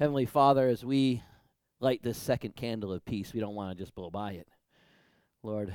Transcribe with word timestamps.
Heavenly 0.00 0.24
Father, 0.24 0.66
as 0.66 0.82
we 0.82 1.22
light 1.78 2.02
this 2.02 2.16
second 2.16 2.56
candle 2.56 2.90
of 2.90 3.04
peace, 3.04 3.34
we 3.34 3.40
don't 3.40 3.54
want 3.54 3.76
to 3.76 3.84
just 3.84 3.94
blow 3.94 4.08
by 4.08 4.32
it. 4.32 4.48
Lord, 5.42 5.74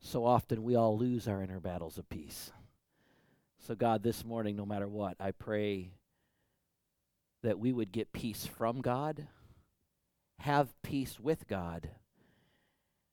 so 0.00 0.24
often 0.24 0.64
we 0.64 0.74
all 0.74 0.98
lose 0.98 1.28
our 1.28 1.40
inner 1.40 1.60
battles 1.60 1.98
of 1.98 2.08
peace. 2.08 2.50
So, 3.60 3.76
God, 3.76 4.02
this 4.02 4.24
morning, 4.24 4.56
no 4.56 4.66
matter 4.66 4.88
what, 4.88 5.14
I 5.20 5.30
pray 5.30 5.92
that 7.44 7.60
we 7.60 7.72
would 7.72 7.92
get 7.92 8.12
peace 8.12 8.44
from 8.44 8.80
God, 8.80 9.28
have 10.40 10.74
peace 10.82 11.20
with 11.20 11.46
God, 11.46 11.90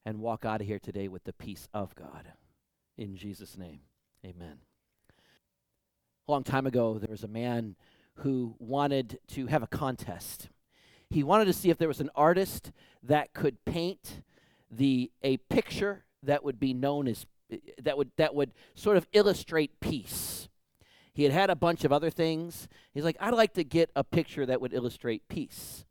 and 0.07 0.21
walk 0.21 0.43
out 0.43 0.61
of 0.61 0.65
here 0.65 0.79
today 0.79 1.07
with 1.07 1.23
the 1.23 1.33
peace 1.33 1.67
of 1.71 1.93
God. 1.93 2.31
In 2.97 3.15
Jesus' 3.15 3.59
name, 3.59 3.81
amen. 4.25 4.57
A 6.27 6.31
long 6.31 6.43
time 6.43 6.65
ago, 6.65 6.97
there 6.97 7.11
was 7.11 7.23
a 7.23 7.27
man 7.27 7.75
who 8.17 8.55
wanted 8.59 9.19
to 9.27 9.47
have 9.47 9.63
a 9.63 9.67
contest. 9.67 10.49
He 11.09 11.23
wanted 11.23 11.45
to 11.45 11.53
see 11.53 11.69
if 11.69 11.77
there 11.77 11.87
was 11.87 12.01
an 12.01 12.09
artist 12.15 12.71
that 13.03 13.33
could 13.33 13.63
paint 13.65 14.21
the 14.69 15.11
a 15.23 15.37
picture 15.37 16.03
that 16.23 16.43
would 16.43 16.59
be 16.59 16.73
known 16.73 17.07
as 17.07 17.25
that 17.81 17.97
would 17.97 18.11
that 18.17 18.35
would 18.35 18.51
sort 18.75 18.97
of 18.97 19.07
illustrate 19.13 19.79
peace. 19.79 20.49
He 21.13 21.23
had 21.23 21.31
had 21.31 21.49
a 21.49 21.55
bunch 21.55 21.83
of 21.83 21.91
other 21.91 22.09
things. 22.09 22.67
He's 22.93 23.03
like, 23.03 23.17
I'd 23.19 23.33
like 23.33 23.53
to 23.53 23.63
get 23.63 23.89
a 23.95 24.03
picture 24.03 24.45
that 24.45 24.61
would 24.61 24.73
illustrate 24.73 25.27
peace. 25.29 25.85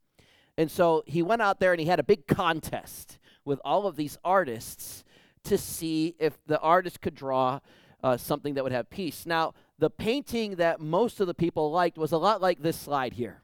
And 0.56 0.70
so 0.70 1.02
he 1.06 1.22
went 1.22 1.42
out 1.42 1.58
there 1.58 1.72
and 1.72 1.80
he 1.80 1.86
had 1.86 1.98
a 1.98 2.04
big 2.04 2.26
contest 2.26 3.18
with 3.44 3.60
all 3.64 3.86
of 3.86 3.96
these 3.96 4.18
artists 4.24 5.04
to 5.44 5.58
see 5.58 6.14
if 6.18 6.38
the 6.46 6.60
artist 6.60 7.00
could 7.00 7.14
draw 7.14 7.60
uh, 8.02 8.16
something 8.16 8.54
that 8.54 8.62
would 8.62 8.72
have 8.72 8.88
peace. 8.90 9.26
Now, 9.26 9.54
the 9.78 9.90
painting 9.90 10.56
that 10.56 10.80
most 10.80 11.20
of 11.20 11.26
the 11.26 11.34
people 11.34 11.70
liked 11.70 11.98
was 11.98 12.12
a 12.12 12.18
lot 12.18 12.40
like 12.40 12.62
this 12.62 12.76
slide 12.76 13.12
here. 13.12 13.42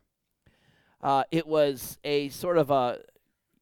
Uh, 1.03 1.25
it 1.31 1.47
was 1.47 1.99
a 2.05 2.29
sort 2.31 2.57
of 2.59 2.71
a, 2.71 2.99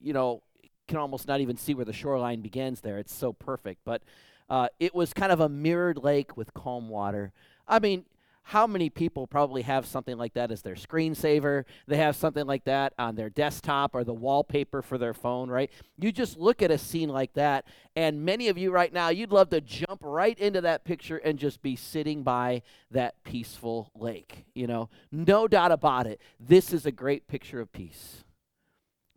you 0.01 0.13
know, 0.13 0.43
can 0.87 0.99
almost 0.99 1.27
not 1.27 1.41
even 1.41 1.57
see 1.57 1.75
where 1.75 1.85
the 1.85 1.93
shoreline 1.93 2.41
begins 2.41 2.81
there. 2.81 2.99
It's 2.99 3.15
so 3.15 3.33
perfect. 3.33 3.81
But 3.85 4.03
uh, 4.49 4.69
it 4.79 4.95
was 4.95 5.13
kind 5.13 5.33
of 5.33 5.41
a 5.41 5.49
mirrored 5.49 5.99
lake 5.99 6.37
with 6.37 6.53
calm 6.53 6.89
water. 6.89 7.33
I 7.67 7.79
mean, 7.79 8.05
how 8.51 8.67
many 8.67 8.91
people 8.91 9.29
probably 9.29 9.63
have 9.63 9.87
something 9.87 10.19
like 10.19 10.35
that 10.35 10.51
as 10.51 10.61
their 10.61 10.75
screensaver? 10.75 11.65
They 11.87 11.99
have 11.99 12.17
something 12.17 12.49
like 12.49 12.65
that 12.65 12.93
on 12.99 13.15
their 13.15 13.31
desktop 13.31 13.95
or 13.95 14.03
the 14.03 14.13
wallpaper 14.13 14.83
for 14.83 14.99
their 14.99 15.15
phone, 15.15 15.49
right? 15.49 15.71
You 15.97 16.11
just 16.11 16.37
look 16.37 16.61
at 16.61 16.73
a 16.73 16.77
scene 16.77 17.11
like 17.11 17.35
that, 17.35 17.65
and 17.95 18.25
many 18.25 18.49
of 18.49 18.59
you 18.59 18.73
right 18.73 18.93
now, 18.93 19.11
you'd 19.11 19.31
love 19.31 19.51
to 19.51 19.61
jump 19.61 20.01
right 20.03 20.37
into 20.37 20.61
that 20.63 20.85
picture 20.85 21.19
and 21.19 21.39
just 21.39 21.63
be 21.63 21.77
sitting 21.77 22.25
by 22.25 22.63
that 22.91 23.23
peaceful 23.23 23.93
lake. 23.95 24.47
You 24.53 24.67
know, 24.67 24.89
no 25.13 25.47
doubt 25.47 25.71
about 25.71 26.09
it. 26.09 26.21
This 26.41 26.73
is 26.73 26.85
a 26.85 26.91
great 26.91 27.29
picture 27.29 27.61
of 27.61 27.73
peace. 27.73 28.25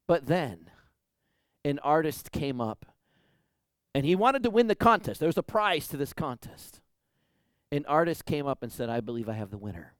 But 0.05 0.27
then, 0.27 0.69
an 1.65 1.79
artist 1.79 2.31
came 2.31 2.61
up 2.61 2.85
and 3.95 4.05
he 4.05 4.13
wanted 4.13 4.43
to 4.43 4.51
win 4.51 4.67
the 4.67 4.75
contest. 4.75 5.19
There 5.19 5.25
was 5.25 5.39
a 5.39 5.43
prize 5.43 5.87
to 5.87 5.97
this 5.97 6.13
contest. 6.13 6.81
An 7.73 7.85
artist 7.87 8.25
came 8.25 8.45
up 8.45 8.61
and 8.61 8.71
said, 8.71 8.89
I 8.89 8.99
believe 8.99 9.27
I 9.27 9.33
have 9.33 9.49
the 9.49 9.57
winner. 9.57 9.93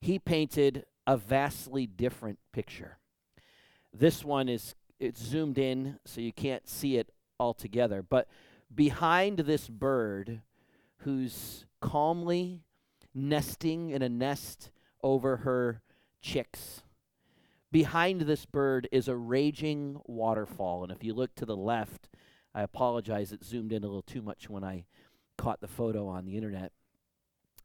He 0.00 0.18
painted 0.18 0.84
a 1.06 1.16
vastly 1.16 1.86
different 1.86 2.38
picture. 2.52 2.98
This 3.92 4.24
one 4.24 4.48
is 4.48 4.74
it's 4.98 5.22
zoomed 5.22 5.58
in 5.58 5.98
so 6.04 6.20
you 6.20 6.32
can't 6.32 6.68
see 6.68 6.96
it 6.96 7.10
all 7.38 7.54
together, 7.54 8.02
but 8.02 8.28
behind 8.72 9.38
this 9.38 9.68
bird 9.68 10.42
who's 10.98 11.64
calmly 11.80 12.60
nesting 13.14 13.90
in 13.90 14.02
a 14.02 14.08
nest 14.08 14.70
over 15.02 15.38
her 15.38 15.80
chicks 16.20 16.82
Behind 17.72 18.22
this 18.22 18.46
bird 18.46 18.88
is 18.90 19.06
a 19.06 19.16
raging 19.16 20.00
waterfall. 20.04 20.82
And 20.82 20.90
if 20.90 21.04
you 21.04 21.14
look 21.14 21.34
to 21.36 21.46
the 21.46 21.56
left, 21.56 22.08
I 22.52 22.62
apologize, 22.62 23.30
it 23.30 23.44
zoomed 23.44 23.72
in 23.72 23.84
a 23.84 23.86
little 23.86 24.02
too 24.02 24.22
much 24.22 24.50
when 24.50 24.64
I 24.64 24.86
caught 25.40 25.62
the 25.62 25.66
photo 25.66 26.06
on 26.06 26.26
the 26.26 26.36
internet. 26.36 26.70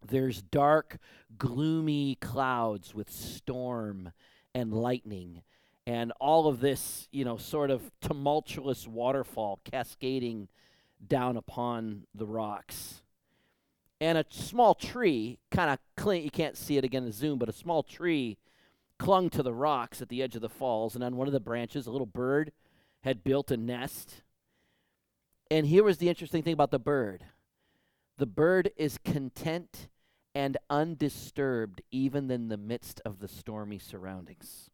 There's 0.08 0.42
dark, 0.42 0.98
gloomy 1.38 2.16
clouds 2.22 2.96
with 2.96 3.12
storm 3.12 4.14
and 4.54 4.72
lightning, 4.72 5.42
and 5.86 6.14
all 6.22 6.48
of 6.48 6.62
this, 6.62 7.10
you 7.12 7.26
know, 7.26 7.36
sort 7.36 7.72
of 7.72 7.92
tumultuous 8.00 8.88
waterfall 8.88 9.60
cascading 9.70 10.48
down 11.06 11.36
upon 11.36 12.04
the 12.16 12.26
rocks. 12.26 13.02
And 14.00 14.18
a 14.18 14.26
small 14.30 14.74
tree, 14.74 15.40
kind 15.52 15.70
of 15.70 15.80
clean, 15.98 16.24
you 16.24 16.32
can't 16.32 16.56
see 16.56 16.78
it 16.78 16.86
again 16.86 17.04
in 17.04 17.12
zoom, 17.12 17.38
but 17.38 17.50
a 17.50 17.54
small 17.54 17.84
tree 17.84 18.38
clung 18.98 19.30
to 19.32 19.44
the 19.44 19.54
rocks 19.54 20.02
at 20.02 20.08
the 20.08 20.24
edge 20.24 20.36
of 20.36 20.42
the 20.42 20.48
falls, 20.48 20.96
and 20.96 21.04
on 21.04 21.18
one 21.18 21.28
of 21.28 21.34
the 21.34 21.42
branches, 21.42 21.88
a 21.88 21.92
little 21.92 22.08
bird 22.08 22.54
had 23.02 23.22
built 23.22 23.52
a 23.52 23.58
nest. 23.58 24.22
And 25.52 25.68
here 25.68 25.84
was 25.84 25.98
the 25.98 26.08
interesting 26.08 26.42
thing 26.42 26.54
about 26.54 26.72
the 26.72 26.80
bird 26.80 27.26
the 28.18 28.26
bird 28.26 28.72
is 28.78 28.98
content 28.98 29.88
and 30.34 30.58
undisturbed 30.70 31.82
even 31.92 32.30
in 32.30 32.50
the 32.50 32.58
midst 32.58 33.02
of 33.06 33.20
the 33.20 33.28
stormy 33.28 33.80
surroundings. 33.80 34.70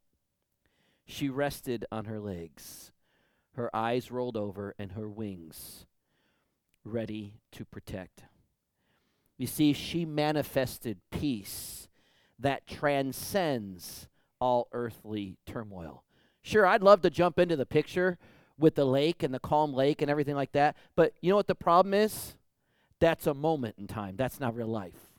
She 1.06 1.30
rested 1.30 1.86
on 1.92 2.06
her 2.06 2.20
legs, 2.20 2.92
her 3.56 3.76
eyes 3.76 4.12
rolled 4.12 4.38
over, 4.38 4.74
and 4.80 4.94
her 4.94 5.10
wings 5.10 5.86
ready 6.84 7.36
to 7.52 7.66
protect. 7.66 8.24
You 9.38 9.48
see, 9.48 9.74
she 9.74 10.06
manifested 10.06 11.00
peace 11.12 11.88
that 12.40 12.66
transcends 12.66 14.08
all 14.40 14.68
earthly 14.72 15.38
turmoil. 15.46 16.04
Sure, 16.42 16.66
I'd 16.66 16.82
love 16.82 17.02
to 17.02 17.10
jump 17.10 17.38
into 17.38 17.56
the 17.56 17.66
picture 17.66 18.18
with 18.58 18.76
the 18.76 18.86
lake 18.86 19.22
and 19.22 19.34
the 19.34 19.40
calm 19.40 19.74
lake 19.74 20.02
and 20.02 20.10
everything 20.10 20.36
like 20.36 20.52
that, 20.54 20.76
but 20.96 21.14
you 21.22 21.30
know 21.30 21.36
what 21.36 21.48
the 21.48 21.56
problem 21.56 21.94
is? 21.94 22.36
That's 23.02 23.28
a 23.28 23.34
moment 23.34 23.76
in 23.80 23.88
time. 23.88 24.16
That's 24.16 24.40
not 24.40 24.56
real 24.56 24.68
life. 24.68 25.12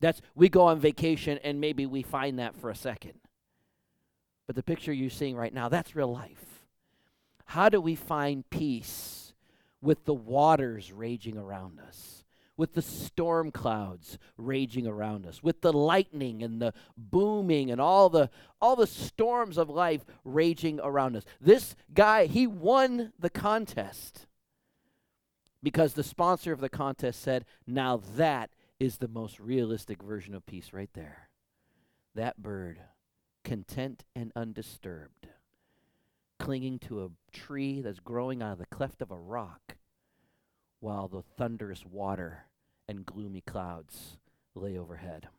That's 0.00 0.20
we 0.34 0.48
go 0.48 0.64
on 0.64 0.80
vacation 0.80 1.38
and 1.44 1.60
maybe 1.60 1.86
we 1.86 2.02
find 2.02 2.38
that 2.38 2.56
for 2.56 2.70
a 2.70 2.74
second. 2.74 3.20
But 4.46 4.56
the 4.56 4.62
picture 4.62 4.92
you're 4.92 5.10
seeing 5.10 5.36
right 5.36 5.52
now, 5.52 5.68
that's 5.68 5.94
real 5.94 6.12
life. 6.12 6.64
How 7.44 7.68
do 7.68 7.80
we 7.80 7.94
find 7.94 8.48
peace 8.48 9.34
with 9.80 10.04
the 10.06 10.14
waters 10.14 10.92
raging 10.92 11.38
around 11.38 11.78
us? 11.78 12.24
with 12.58 12.72
the 12.72 12.80
storm 12.80 13.50
clouds 13.50 14.18
raging 14.38 14.86
around 14.86 15.26
us, 15.26 15.42
with 15.42 15.60
the 15.60 15.74
lightning 15.74 16.42
and 16.42 16.58
the 16.60 16.72
booming 16.96 17.70
and 17.70 17.78
all 17.78 18.08
the 18.08 18.30
all 18.62 18.74
the 18.74 18.86
storms 18.86 19.58
of 19.58 19.68
life 19.68 20.06
raging 20.24 20.80
around 20.82 21.16
us. 21.16 21.24
This 21.38 21.76
guy, 21.92 22.24
he 22.24 22.46
won 22.46 23.12
the 23.18 23.28
contest 23.28 24.25
because 25.66 25.94
the 25.94 26.04
sponsor 26.04 26.52
of 26.52 26.60
the 26.60 26.68
contest 26.68 27.20
said, 27.20 27.44
"Now 27.66 27.96
that 27.96 28.52
is 28.78 28.98
the 28.98 29.08
most 29.08 29.40
realistic 29.40 30.00
version 30.00 30.32
of 30.32 30.46
peace 30.46 30.72
right 30.72 30.92
there." 30.92 31.28
That 32.14 32.40
bird, 32.40 32.80
content 33.42 34.04
and 34.14 34.30
undisturbed, 34.36 35.26
clinging 36.38 36.78
to 36.78 37.04
a 37.04 37.10
tree 37.32 37.80
that's 37.80 37.98
growing 37.98 38.44
out 38.44 38.52
of 38.52 38.58
the 38.58 38.66
cleft 38.66 39.02
of 39.02 39.10
a 39.10 39.18
rock 39.18 39.76
while 40.78 41.08
the 41.08 41.22
thunderous 41.22 41.84
water 41.84 42.46
and 42.86 43.04
gloomy 43.04 43.40
clouds 43.40 44.18
lay 44.54 44.78
overhead. 44.78 45.30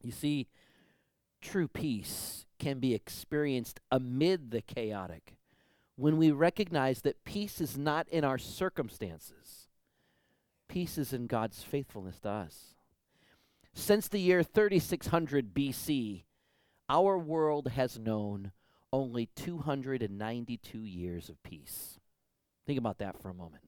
You 0.00 0.12
see, 0.12 0.46
true 1.40 1.66
peace 1.66 2.46
can 2.60 2.78
be 2.78 2.94
experienced 2.94 3.80
amid 3.90 4.52
the 4.52 4.62
chaotic 4.62 5.37
when 5.98 6.16
we 6.16 6.30
recognize 6.30 7.02
that 7.02 7.24
peace 7.24 7.60
is 7.60 7.76
not 7.76 8.08
in 8.08 8.22
our 8.22 8.38
circumstances, 8.38 9.66
peace 10.68 10.96
is 10.96 11.12
in 11.12 11.26
God's 11.26 11.64
faithfulness 11.64 12.20
to 12.20 12.28
us. 12.28 12.76
Since 13.74 14.06
the 14.06 14.20
year 14.20 14.44
3600 14.44 15.52
BC, 15.52 16.22
our 16.88 17.18
world 17.18 17.72
has 17.74 17.98
known 17.98 18.52
only 18.92 19.28
292 19.34 20.78
years 20.78 21.28
of 21.28 21.42
peace. 21.42 21.98
Think 22.64 22.78
about 22.78 22.98
that 22.98 23.20
for 23.20 23.28
a 23.28 23.34
moment. 23.34 23.64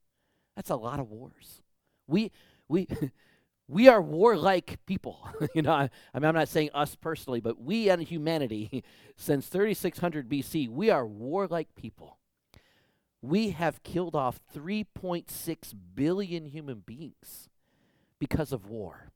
That's 0.58 0.70
a 0.70 0.76
lot 0.76 1.00
of 1.00 1.10
wars. 1.10 1.62
We, 2.06 2.34
we, 2.68 2.90
we 3.68 3.88
are 3.88 4.02
warlike 4.02 4.80
people. 4.86 5.28
you 5.56 5.62
know, 5.62 5.72
I, 5.72 5.90
I 6.14 6.20
mean, 6.20 6.30
I'm 6.30 6.36
not 6.36 6.50
saying 6.50 6.70
us 6.74 6.96
personally, 6.96 7.40
but 7.40 7.62
we 7.62 7.90
and 7.90 8.02
humanity, 8.02 8.84
since 9.16 9.48
3600 9.48 10.30
BC, 10.30 10.70
we 10.70 10.90
are 10.90 11.06
warlike 11.06 11.74
people. 11.76 12.20
We 13.22 13.52
have 13.52 13.84
killed 13.84 14.16
off 14.16 14.40
3.6 14.56 15.74
billion 15.96 16.46
human 16.46 16.84
beings 16.86 17.50
because 18.20 18.52
of 18.52 18.70
war. 18.70 19.10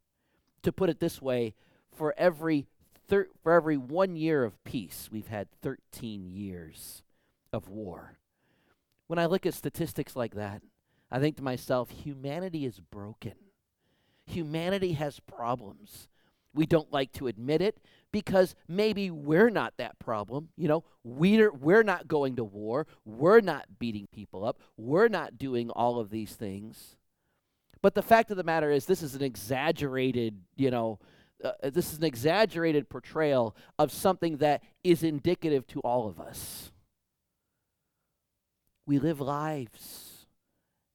To 0.63 0.71
put 0.71 0.89
it 0.89 0.99
this 0.99 1.21
way, 1.21 1.53
for 1.91 2.13
every 2.17 2.67
thir- 3.07 3.29
for 3.41 3.53
every 3.53 3.77
one 3.77 4.15
year 4.15 4.43
of 4.43 4.61
peace, 4.63 5.09
we've 5.11 5.27
had 5.27 5.47
13 5.61 6.25
years 6.25 7.03
of 7.53 7.69
war. 7.69 8.17
When 9.07 9.19
I 9.19 9.25
look 9.25 9.45
at 9.45 9.53
statistics 9.53 10.15
like 10.15 10.35
that, 10.35 10.63
I 11.11 11.19
think 11.19 11.37
to 11.37 11.43
myself, 11.43 11.89
humanity 11.91 12.65
is 12.65 12.79
broken. 12.79 13.33
Humanity 14.29 14.93
has 14.93 15.19
problems. 15.19 16.07
We 16.53 16.65
don't 16.65 16.91
like 16.93 17.11
to 17.13 17.27
admit 17.27 17.61
it 17.61 17.79
because 18.11 18.55
maybe 18.67 19.09
we're 19.09 19.49
not 19.49 19.73
that 19.77 19.97
problem. 19.97 20.49
You 20.55 20.67
know, 20.67 20.83
we're, 21.03 21.51
we're 21.51 21.83
not 21.83 22.07
going 22.07 22.35
to 22.35 22.43
war. 22.43 22.85
We're 23.05 23.41
not 23.41 23.65
beating 23.79 24.07
people 24.13 24.45
up. 24.45 24.59
We're 24.77 25.07
not 25.07 25.37
doing 25.37 25.71
all 25.71 25.99
of 25.99 26.11
these 26.11 26.33
things. 26.33 26.95
But 27.81 27.95
the 27.95 28.03
fact 28.03 28.29
of 28.29 28.37
the 28.37 28.43
matter 28.43 28.69
is, 28.69 28.85
this 28.85 29.01
is 29.01 29.15
an 29.15 29.23
exaggerated, 29.23 30.37
you 30.55 30.69
know, 30.69 30.99
uh, 31.43 31.51
this 31.63 31.91
is 31.91 31.97
an 31.97 32.03
exaggerated 32.03 32.87
portrayal 32.87 33.55
of 33.79 33.91
something 33.91 34.37
that 34.37 34.61
is 34.83 35.01
indicative 35.01 35.65
to 35.67 35.79
all 35.79 36.07
of 36.07 36.19
us. 36.19 36.71
We 38.85 38.99
live 38.99 39.21
lives 39.21 40.27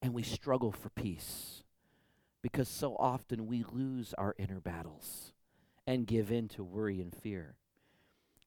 and 0.02 0.14
we 0.14 0.22
struggle 0.22 0.70
for 0.70 0.90
peace 0.90 1.63
because 2.44 2.68
so 2.68 2.94
often 2.96 3.46
we 3.46 3.64
lose 3.72 4.12
our 4.18 4.34
inner 4.38 4.60
battles 4.60 5.32
and 5.86 6.06
give 6.06 6.30
in 6.30 6.46
to 6.46 6.62
worry 6.62 7.00
and 7.00 7.16
fear. 7.16 7.54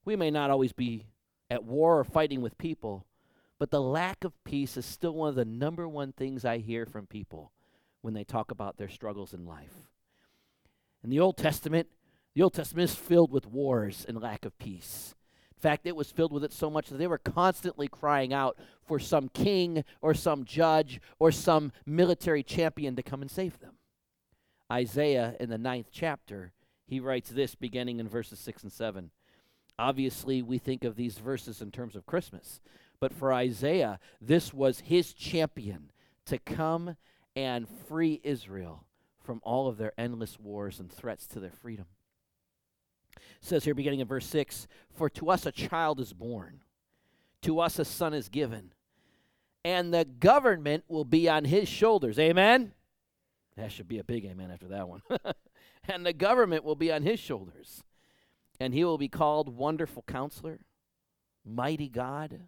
We 0.06 0.16
may 0.16 0.30
not 0.30 0.52
always 0.52 0.72
be 0.72 1.08
at 1.50 1.64
war 1.64 1.98
or 1.98 2.04
fighting 2.04 2.42
with 2.42 2.60
people, 2.60 3.08
but 3.58 3.72
the 3.72 3.82
lack 3.82 4.24
of 4.24 4.44
peace 4.44 4.78
is 4.78 4.86
still 4.86 5.16
one 5.16 5.30
of 5.30 5.36
the 5.36 5.46
number 5.46 5.90
one 5.90 6.12
things 6.12 6.46
I 6.46 6.60
hear 6.60 6.86
from 6.86 7.08
people 7.08 7.52
when 8.02 8.14
they 8.14 8.24
talk 8.24 8.52
about 8.52 8.78
their 8.78 8.88
struggles 8.88 9.34
in 9.34 9.48
life. 9.48 9.90
In 11.04 11.10
the 11.10 11.20
Old 11.20 11.36
Testament, 11.36 11.88
the 12.36 12.44
Old 12.44 12.54
Testament 12.54 12.92
is 12.92 12.96
filled 12.96 13.32
with 13.32 13.48
wars 13.48 14.06
and 14.08 14.22
lack 14.22 14.46
of 14.46 14.60
peace. 14.60 15.16
In 15.56 15.60
fact, 15.60 15.88
it 15.88 15.96
was 15.96 16.12
filled 16.12 16.34
with 16.34 16.44
it 16.44 16.54
so 16.54 16.70
much 16.70 16.90
that 16.90 16.98
they 16.98 17.08
were 17.08 17.18
constantly 17.18 17.88
crying 17.88 18.32
out 18.32 18.60
for 18.86 19.00
some 19.00 19.28
king 19.30 19.84
or 20.04 20.14
some 20.14 20.46
judge 20.46 21.02
or 21.18 21.32
some 21.32 21.72
military 21.88 22.44
champion 22.44 22.96
to 22.96 23.02
come 23.02 23.24
and 23.24 23.32
save 23.32 23.58
them. 23.58 23.74
Isaiah, 24.72 25.36
in 25.40 25.50
the 25.50 25.58
ninth 25.58 25.88
chapter, 25.92 26.52
he 26.86 27.00
writes 27.00 27.30
this 27.30 27.56
beginning 27.56 28.00
in 28.00 28.08
verses 28.08 28.40
6 28.40 28.64
and 28.64 28.72
7. 28.72 29.12
Obviously, 29.80 30.42
we 30.42 30.58
think 30.58 30.84
of 30.84 30.96
these 30.96 31.18
verses 31.18 31.62
in 31.62 31.72
terms 31.72 31.96
of 31.96 32.06
Christmas, 32.06 32.60
but 33.00 33.14
for 33.14 33.32
Isaiah, 33.32 34.00
this 34.20 34.54
was 34.54 34.80
his 34.82 35.14
champion 35.14 35.92
to 36.26 36.40
come 36.40 36.96
and 37.36 37.68
free 37.88 38.20
Israel 38.24 38.86
from 39.24 39.40
all 39.44 39.68
of 39.68 39.78
their 39.78 39.94
endless 39.98 40.40
wars 40.40 40.80
and 40.80 40.92
threats 40.92 41.28
to 41.28 41.40
their 41.40 41.52
freedom. 41.52 41.86
It 43.16 43.22
says 43.42 43.66
here, 43.66 43.76
beginning 43.76 44.00
in 44.00 44.08
verse 44.08 44.26
6 44.26 44.68
For 44.96 45.10
to 45.12 45.30
us 45.30 45.46
a 45.46 45.52
child 45.52 46.00
is 46.00 46.14
born, 46.14 46.62
to 47.44 47.60
us 47.60 47.78
a 47.78 47.86
son 47.86 48.14
is 48.14 48.30
given, 48.30 48.74
and 49.64 49.94
the 49.94 50.06
government 50.06 50.86
will 50.88 51.06
be 51.06 51.30
on 51.30 51.46
his 51.46 51.68
shoulders. 51.68 52.18
Amen? 52.18 52.74
That 53.58 53.72
should 53.72 53.88
be 53.88 53.98
a 53.98 54.04
big 54.04 54.24
amen 54.26 54.52
after 54.52 54.68
that 54.68 54.88
one. 54.88 55.02
and 55.90 56.06
the 56.06 56.14
government 56.14 56.64
will 56.64 56.76
be 56.76 56.92
on 56.92 57.02
his 57.02 57.20
shoulders. 57.20 57.84
And 58.60 58.74
he 58.74 58.86
will 58.86 59.00
be 59.00 59.10
called 59.10 59.56
Wonderful 59.56 60.04
Counselor, 60.08 60.60
Mighty 61.44 61.90
God, 61.90 62.42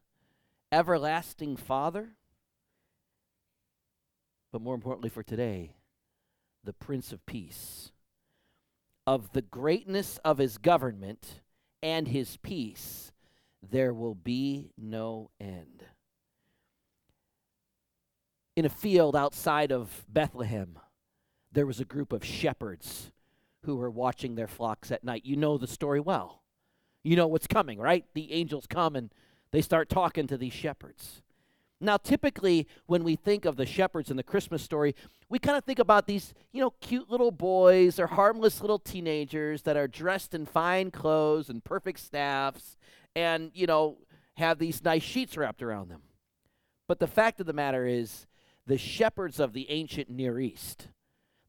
Everlasting 0.71 1.57
Father. 1.57 2.11
But 4.51 4.61
more 4.61 4.75
importantly 4.75 5.09
for 5.09 5.23
today, 5.23 5.75
the 6.63 6.73
Prince 6.73 7.11
of 7.11 7.25
Peace. 7.25 7.91
Of 9.07 9.31
the 9.33 9.41
greatness 9.41 10.19
of 10.23 10.37
his 10.37 10.59
government 10.59 11.41
and 11.81 12.07
his 12.07 12.37
peace, 12.37 13.11
there 13.67 13.93
will 13.93 14.13
be 14.13 14.71
no 14.77 15.31
end. 15.39 15.85
In 18.55 18.65
a 18.65 18.69
field 18.69 19.15
outside 19.15 19.71
of 19.71 20.05
Bethlehem, 20.07 20.77
there 21.51 21.65
was 21.65 21.79
a 21.79 21.85
group 21.85 22.13
of 22.13 22.23
shepherds 22.25 23.11
who 23.63 23.75
were 23.75 23.89
watching 23.89 24.35
their 24.35 24.47
flocks 24.47 24.91
at 24.91 25.03
night. 25.03 25.25
You 25.25 25.35
know 25.35 25.57
the 25.57 25.67
story 25.67 25.99
well. 25.99 26.43
You 27.03 27.15
know 27.15 27.27
what's 27.27 27.47
coming, 27.47 27.79
right? 27.79 28.05
The 28.13 28.31
angels 28.33 28.67
come 28.67 28.95
and 28.95 29.11
they 29.51 29.61
start 29.61 29.89
talking 29.89 30.27
to 30.27 30.37
these 30.37 30.53
shepherds. 30.53 31.21
Now, 31.81 31.97
typically, 31.97 32.67
when 32.87 33.03
we 33.03 33.15
think 33.15 33.45
of 33.45 33.55
the 33.55 33.65
shepherds 33.65 34.11
in 34.11 34.17
the 34.17 34.23
Christmas 34.23 34.61
story, 34.61 34.95
we 35.29 35.39
kind 35.39 35.57
of 35.57 35.63
think 35.63 35.79
about 35.79 36.07
these, 36.07 36.33
you 36.51 36.61
know, 36.61 36.73
cute 36.81 37.09
little 37.09 37.31
boys 37.31 37.99
or 37.99 38.07
harmless 38.07 38.61
little 38.61 38.79
teenagers 38.79 39.61
that 39.61 39.77
are 39.77 39.87
dressed 39.87 40.33
in 40.33 40.45
fine 40.45 40.91
clothes 40.91 41.49
and 41.49 41.63
perfect 41.63 41.99
staffs 41.99 42.77
and, 43.15 43.51
you 43.53 43.65
know, 43.65 43.97
have 44.35 44.59
these 44.59 44.83
nice 44.83 45.03
sheets 45.03 45.37
wrapped 45.37 45.61
around 45.61 45.89
them. 45.89 46.01
But 46.87 46.99
the 46.99 47.07
fact 47.07 47.39
of 47.39 47.45
the 47.45 47.53
matter 47.53 47.85
is, 47.85 48.27
the 48.65 48.77
shepherds 48.77 49.39
of 49.39 49.53
the 49.53 49.69
ancient 49.71 50.09
Near 50.09 50.39
East, 50.39 50.89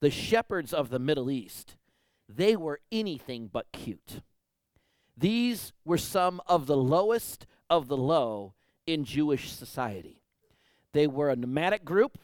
the 0.01 0.11
shepherds 0.11 0.73
of 0.73 0.91
the 0.91 0.99
Middle 0.99 1.31
East, 1.31 1.77
they 2.29 2.57
were 2.57 2.81
anything 2.91 3.49
but 3.53 3.71
cute. 3.73 4.21
These 5.17 5.73
were 5.85 5.99
some 5.99 6.41
of 6.47 6.67
the 6.67 6.77
lowest 6.77 7.47
of 7.69 7.89
the 7.89 7.97
low 7.97 8.55
in 8.87 9.05
Jewish 9.05 9.53
society. 9.53 10.23
They 10.93 11.07
were 11.07 11.31
a 11.31 11.37
nomadic 11.37 11.85
group 11.85 12.19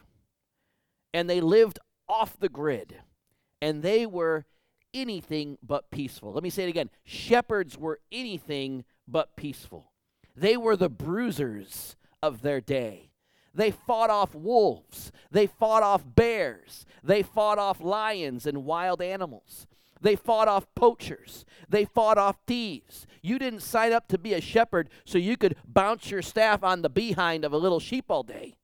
and 1.13 1.29
they 1.29 1.39
lived 1.39 1.79
off 2.09 2.39
the 2.39 2.49
grid 2.49 2.95
and 3.61 3.81
they 3.83 4.05
were 4.05 4.45
anything 4.93 5.57
but 5.61 5.91
peaceful. 5.91 6.33
Let 6.33 6.43
me 6.43 6.49
say 6.49 6.63
it 6.63 6.69
again 6.69 6.89
shepherds 7.03 7.77
were 7.77 7.99
anything 8.11 8.83
but 9.07 9.35
peaceful. 9.35 9.91
They 10.35 10.57
were 10.57 10.75
the 10.75 10.89
bruisers 10.89 11.95
of 12.21 12.41
their 12.41 12.61
day. 12.61 13.06
They 13.57 13.71
fought 13.71 14.11
off 14.11 14.35
wolves. 14.35 15.11
They 15.31 15.47
fought 15.47 15.81
off 15.81 16.03
bears. 16.05 16.85
They 17.03 17.23
fought 17.23 17.57
off 17.57 17.81
lions 17.81 18.45
and 18.45 18.65
wild 18.65 19.01
animals. 19.01 19.65
They 19.99 20.15
fought 20.15 20.47
off 20.47 20.67
poachers. 20.75 21.43
They 21.67 21.83
fought 21.83 22.19
off 22.19 22.37
thieves. 22.45 23.07
You 23.23 23.39
didn't 23.39 23.61
sign 23.61 23.93
up 23.93 24.07
to 24.09 24.19
be 24.19 24.35
a 24.35 24.41
shepherd 24.41 24.91
so 25.05 25.17
you 25.17 25.37
could 25.37 25.55
bounce 25.65 26.11
your 26.11 26.21
staff 26.21 26.63
on 26.63 26.83
the 26.83 26.89
behind 26.89 27.43
of 27.43 27.51
a 27.51 27.57
little 27.57 27.79
sheep 27.79 28.05
all 28.09 28.21
day. 28.21 28.57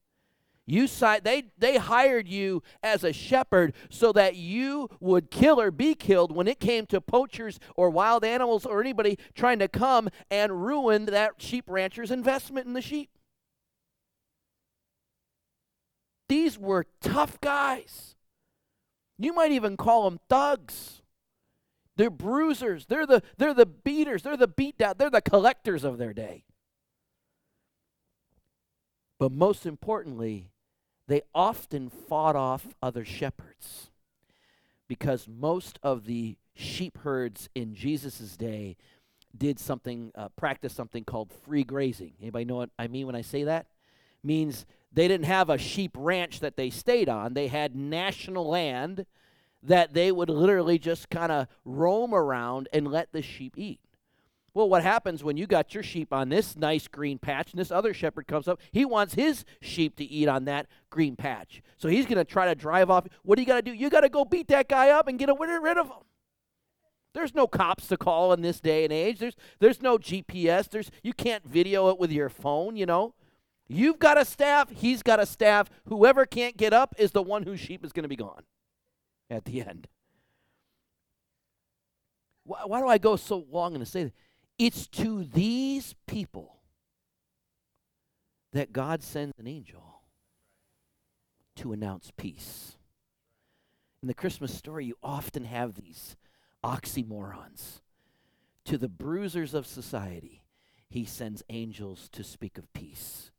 You 0.68 0.86
si- 0.86 1.20
they, 1.24 1.46
they 1.58 1.78
hired 1.78 2.28
you 2.28 2.62
as 2.84 3.04
a 3.04 3.12
shepherd 3.12 3.74
so 3.90 4.12
that 4.12 4.36
you 4.36 4.92
would 5.00 5.32
kill 5.32 5.60
or 5.60 5.72
be 5.72 5.96
killed 5.96 6.34
when 6.36 6.48
it 6.48 6.60
came 6.60 6.86
to 6.86 7.02
poachers 7.02 7.60
or 7.76 7.90
wild 7.90 8.24
animals 8.24 8.64
or 8.64 8.80
anybody 8.80 9.18
trying 9.34 9.58
to 9.58 9.68
come 9.68 10.10
and 10.30 10.64
ruin 10.64 11.06
that 11.06 11.34
sheep 11.40 11.66
rancher's 11.68 12.12
investment 12.12 12.68
in 12.68 12.74
the 12.74 12.82
sheep. 12.82 13.10
These 16.34 16.58
were 16.58 16.88
tough 17.00 17.40
guys. 17.42 18.16
You 19.20 19.34
might 19.34 19.52
even 19.52 19.78
call 19.78 20.06
them 20.06 20.20
thugs. 20.30 21.04
They're 21.96 22.10
bruisers. 22.10 22.88
They're 22.88 23.06
the, 23.06 23.22
they're 23.38 23.54
the 23.54 23.68
beaters. 23.68 24.24
They're 24.24 24.36
the 24.36 24.48
beat 24.48 24.80
down. 24.80 24.96
They're 24.98 25.12
the 25.12 25.22
collectors 25.22 25.84
of 25.84 26.00
their 26.00 26.12
day. 26.12 26.46
But 29.20 29.32
most 29.32 29.68
importantly, 29.68 30.50
they 31.08 31.22
often 31.36 31.92
fought 31.92 32.36
off 32.36 32.66
other 32.82 33.06
shepherds 33.06 33.92
because 34.88 35.28
most 35.28 35.78
of 35.84 36.06
the 36.06 36.38
sheep 36.56 36.98
herds 37.04 37.48
in 37.54 37.76
Jesus' 37.76 38.36
day 38.36 38.76
did 39.38 39.60
something, 39.60 40.12
uh, 40.16 40.30
practice 40.30 40.74
something 40.74 41.04
called 41.04 41.30
free 41.46 41.64
grazing. 41.64 42.14
Anybody 42.20 42.46
know 42.46 42.56
what 42.56 42.72
I 42.80 42.88
mean 42.88 43.06
when 43.06 43.16
I 43.16 43.22
say 43.22 43.44
that? 43.44 43.68
Means 44.24 44.66
they 44.94 45.08
didn't 45.08 45.26
have 45.26 45.50
a 45.50 45.58
sheep 45.58 45.92
ranch 45.96 46.40
that 46.40 46.56
they 46.56 46.70
stayed 46.70 47.10
on. 47.10 47.34
They 47.34 47.48
had 47.48 47.76
national 47.76 48.48
land 48.48 49.06
that 49.64 49.94
they 49.94 50.12
would 50.12 50.30
literally 50.30 50.78
just 50.78 51.10
kind 51.10 51.32
of 51.32 51.48
roam 51.66 52.14
around 52.14 52.68
and 52.74 52.88
let 52.88 53.12
the 53.12 53.22
sheep 53.22 53.54
eat. 53.58 53.80
Well, 54.54 54.70
what 54.70 54.84
happens 54.84 55.24
when 55.24 55.36
you 55.36 55.48
got 55.48 55.74
your 55.74 55.82
sheep 55.82 56.14
on 56.14 56.30
this 56.30 56.56
nice 56.56 56.88
green 56.88 57.18
patch 57.18 57.52
and 57.52 57.60
this 57.60 57.72
other 57.72 57.92
shepherd 57.92 58.28
comes 58.28 58.48
up? 58.48 58.60
He 58.72 58.86
wants 58.86 59.16
his 59.16 59.46
sheep 59.62 59.96
to 59.96 60.04
eat 60.04 60.28
on 60.28 60.46
that 60.46 60.68
green 60.92 61.16
patch. 61.16 61.64
So 61.78 61.88
he's 61.88 62.06
going 62.06 62.20
to 62.20 62.24
try 62.24 62.46
to 62.46 62.54
drive 62.54 62.92
off. 62.92 63.08
What 63.24 63.38
do 63.38 63.42
you 63.42 63.48
got 63.48 63.56
to 63.56 63.62
do? 63.64 63.74
You 63.74 63.90
got 63.90 64.02
to 64.02 64.10
go 64.10 64.26
beat 64.26 64.50
that 64.50 64.70
guy 64.70 64.90
up 64.90 65.08
and 65.08 65.18
get 65.18 65.30
rid 65.40 65.78
of 65.78 65.88
him. 65.88 66.04
There's 67.14 67.34
no 67.34 67.48
cops 67.48 67.88
to 67.88 67.98
call 67.98 68.34
in 68.34 68.42
this 68.42 68.60
day 68.60 68.84
and 68.84 68.94
age. 68.94 69.20
There's 69.20 69.36
there's 69.60 69.82
no 69.82 69.98
GPS. 69.98 70.70
There's 70.70 70.90
you 71.04 71.14
can't 71.14 71.46
video 71.46 71.90
it 71.90 72.00
with 72.00 72.12
your 72.12 72.30
phone, 72.30 72.76
you 72.76 72.86
know. 72.86 73.14
You've 73.68 74.00
got 74.00 74.18
a 74.18 74.26
staff, 74.26 74.70
he's 74.70 75.02
got 75.02 75.20
a 75.20 75.26
staff. 75.26 75.70
Whoever 75.86 76.26
can't 76.26 76.58
get 76.58 76.74
up 76.74 76.96
is 76.98 77.12
the 77.12 77.24
one 77.24 77.44
whose 77.44 77.60
sheep 77.60 77.86
is 77.86 77.92
going 77.92 78.04
to 78.04 78.10
be 78.10 78.16
gone 78.16 78.44
at 79.30 79.46
the 79.46 79.62
end. 79.62 79.88
Why, 82.44 82.62
why 82.66 82.80
do 82.80 82.88
I 82.88 82.98
go 82.98 83.16
so 83.16 83.46
long 83.50 83.78
to 83.80 83.86
say 83.86 84.06
that? 84.06 84.14
It's 84.60 84.88
to 84.88 85.24
these 85.24 85.96
people 86.08 86.58
that 88.52 88.72
God 88.72 89.02
sends 89.02 89.34
an 89.40 89.48
angel 89.48 90.02
to 91.56 91.74
announce 91.74 92.12
peace. 92.16 92.78
In 94.02 94.08
the 94.08 94.14
Christmas 94.14 94.54
story, 94.54 94.86
you 94.86 94.96
often 95.02 95.46
have 95.46 95.76
these 95.76 96.16
oxymorons. 96.64 97.82
To 98.66 98.78
the 98.78 98.90
bruisers 98.90 99.54
of 99.54 99.66
society, 99.66 100.44
he 100.90 101.06
sends 101.06 101.44
angels 101.50 102.10
to 102.14 102.24
speak 102.24 102.58
of 102.58 102.72
peace. 102.74 103.32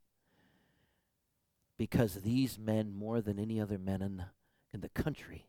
Because 1.79 2.15
these 2.15 2.59
men, 2.59 2.95
more 2.95 3.21
than 3.21 3.39
any 3.39 3.61
other 3.61 3.79
men 3.79 4.03
in, 4.03 4.25
in 4.73 4.81
the 4.81 4.89
country, 4.89 5.47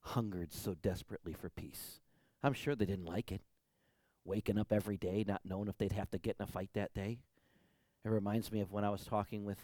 hungered 0.00 0.52
so 0.52 0.74
desperately 0.74 1.32
for 1.32 1.48
peace. 1.48 2.00
I'm 2.42 2.52
sure 2.52 2.74
they 2.74 2.84
didn't 2.84 3.06
like 3.06 3.32
it. 3.32 3.40
Waking 4.24 4.58
up 4.58 4.72
every 4.72 4.96
day, 4.96 5.24
not 5.26 5.40
knowing 5.44 5.68
if 5.68 5.78
they'd 5.78 5.92
have 5.92 6.10
to 6.10 6.18
get 6.18 6.36
in 6.38 6.44
a 6.44 6.46
fight 6.46 6.70
that 6.74 6.94
day. 6.94 7.18
It 8.04 8.10
reminds 8.10 8.52
me 8.52 8.60
of 8.60 8.72
when 8.72 8.84
I 8.84 8.90
was 8.90 9.04
talking 9.04 9.44
with 9.44 9.58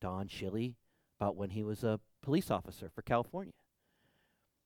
Don 0.00 0.28
Shilley 0.28 0.74
about 1.18 1.36
when 1.36 1.50
he 1.50 1.62
was 1.62 1.84
a 1.84 2.00
police 2.22 2.50
officer 2.50 2.88
for 2.88 3.02
California. 3.02 3.52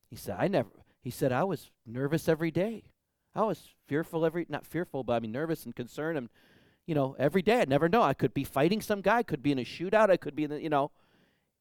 He 0.09 0.17
said, 0.17 0.37
I 0.39 0.49
never, 0.49 0.71
he 1.03 1.11
said, 1.11 1.33
I 1.33 1.45
was 1.45 1.71
nervous 1.87 2.29
every 2.29 2.51
day. 2.51 2.85
I 3.35 3.43
was 3.43 3.75
fearful 3.87 4.25
every, 4.25 4.47
not 4.49 4.67
fearful, 4.67 5.03
but 5.03 5.15
I 5.15 5.21
mean 5.21 5.33
nervous 5.33 5.65
and 5.65 5.75
concerned. 5.75 6.17
And, 6.17 6.29
you 6.87 6.95
know, 6.95 7.17
every 7.19 7.43
day 7.43 7.61
I'd 7.61 7.69
never 7.69 7.89
know. 7.89 8.03
I 8.03 8.15
could 8.15 8.35
be 8.35 8.45
fighting 8.45 8.81
some 8.81 9.01
guy, 9.01 9.19
I 9.19 9.23
could 9.23 9.43
be 9.43 9.53
in 9.53 9.59
a 9.59 9.65
shootout, 9.65 10.11
I 10.11 10.17
could 10.17 10.37
be 10.37 10.45
in 10.45 10.51
the, 10.51 10.63
you 10.63 10.69
know, 10.69 10.91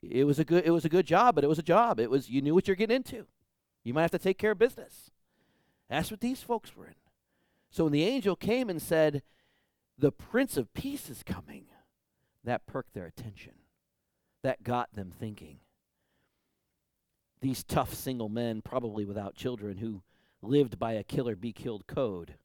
it 0.02 0.26
was 0.26 0.40
a 0.40 0.44
good, 0.44 0.66
it 0.66 0.72
was 0.72 0.86
a 0.86 0.90
good 0.90 1.06
job, 1.06 1.36
but 1.36 1.44
it 1.44 1.48
was 1.48 1.60
a 1.60 1.64
job. 1.64 2.00
It 2.00 2.10
was, 2.10 2.30
you 2.30 2.42
knew 2.42 2.54
what 2.54 2.68
you're 2.68 2.76
getting 2.76 2.98
into. 2.98 3.26
You 3.84 3.94
might 3.94 4.02
have 4.02 4.12
to 4.12 4.20
take 4.20 4.38
care 4.38 4.52
of 4.52 4.60
business. 4.60 5.12
That's 5.90 6.12
what 6.12 6.22
these 6.22 6.42
folks 6.42 6.76
were 6.76 6.88
in. 6.88 6.96
So 7.72 7.86
when 7.86 7.94
the 7.94 8.04
angel 8.04 8.36
came 8.36 8.70
and 8.70 8.82
said, 8.82 9.24
the 9.98 10.12
Prince 10.12 10.58
of 10.58 10.74
Peace 10.74 11.10
is 11.10 11.24
coming, 11.24 11.66
that 12.44 12.66
perked 12.66 12.94
their 12.94 13.06
attention. 13.06 13.54
That 14.44 14.64
got 14.64 14.94
them 14.94 15.14
thinking. 15.18 15.60
These 17.42 17.64
tough 17.64 17.94
single 17.94 18.30
men, 18.30 18.62
probably 18.62 19.06
without 19.06 19.36
children, 19.36 19.78
who 19.78 20.02
lived 20.42 20.78
by 20.78 20.94
a 20.94 21.04
kill 21.04 21.30
or 21.30 21.36
be 21.36 21.54
killed 21.54 21.88
code, 21.88 22.36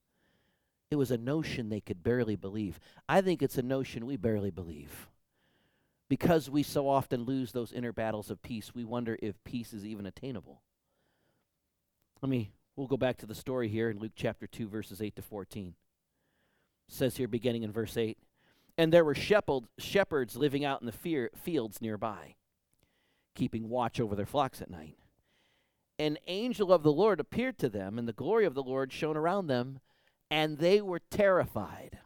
it 0.90 0.97
was 0.97 1.11
a 1.11 1.18
notion 1.18 1.68
they 1.68 1.80
could 1.80 2.02
barely 2.02 2.37
believe. 2.37 2.80
I 3.09 3.21
think 3.21 3.42
it's 3.42 3.59
a 3.59 3.62
notion 3.62 4.07
we 4.07 4.16
barely 4.16 4.50
believe. 4.50 5.09
Because 6.09 6.49
we 6.49 6.62
so 6.62 6.88
often 6.88 7.25
lose 7.25 7.52
those 7.52 7.73
inner 7.73 7.92
battles 7.92 8.30
of 8.30 8.42
peace, 8.42 8.75
we 8.75 8.85
wonder 8.85 9.18
if 9.21 9.45
peace 9.45 9.75
is 9.75 9.85
even 9.85 10.07
attainable. 10.07 10.62
Let 12.23 12.30
me, 12.30 12.52
we'll 12.76 12.87
go 12.87 12.97
back 12.97 13.18
to 13.18 13.26
the 13.26 13.35
story 13.35 13.68
here 13.68 13.90
in 13.90 13.99
Luke 13.99 14.12
chapter 14.16 14.47
2, 14.47 14.68
verses 14.68 15.02
8 15.02 15.14
to 15.16 15.23
14. 15.23 15.75
It 16.88 16.95
says 16.95 17.18
here, 17.18 17.28
beginning 17.28 17.62
in 17.62 17.71
verse 17.71 17.99
8 17.99 18.16
And 18.78 18.90
there 18.90 19.04
were 19.04 19.14
shepherds 19.14 20.37
living 20.37 20.64
out 20.64 20.80
in 20.80 20.87
the 20.87 20.92
fear, 20.92 21.30
fields 21.37 21.83
nearby, 21.83 22.37
keeping 23.35 23.68
watch 23.68 24.00
over 24.00 24.16
their 24.16 24.25
flocks 24.25 24.62
at 24.62 24.71
night. 24.71 24.97
An 25.99 26.16
angel 26.26 26.73
of 26.73 26.83
the 26.83 26.92
Lord 26.92 27.21
appeared 27.21 27.59
to 27.59 27.68
them, 27.68 27.99
and 27.99 28.09
the 28.09 28.12
glory 28.14 28.47
of 28.47 28.54
the 28.54 28.62
Lord 28.62 28.92
shone 28.92 29.16
around 29.16 29.49
them, 29.49 29.80
and 30.30 30.58
they 30.58 30.80
were 30.80 31.00
terrified. 31.11 31.99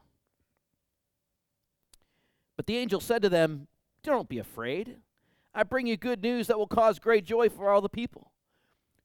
But 2.56 2.66
the 2.66 2.76
angel 2.76 3.00
said 3.00 3.22
to 3.22 3.28
them, 3.28 3.66
Don't 4.02 4.28
be 4.28 4.38
afraid. 4.38 4.98
I 5.54 5.64
bring 5.64 5.86
you 5.86 5.96
good 5.96 6.22
news 6.22 6.46
that 6.46 6.58
will 6.58 6.66
cause 6.66 6.98
great 6.98 7.24
joy 7.24 7.48
for 7.48 7.68
all 7.68 7.80
the 7.80 7.88
people. 7.88 8.32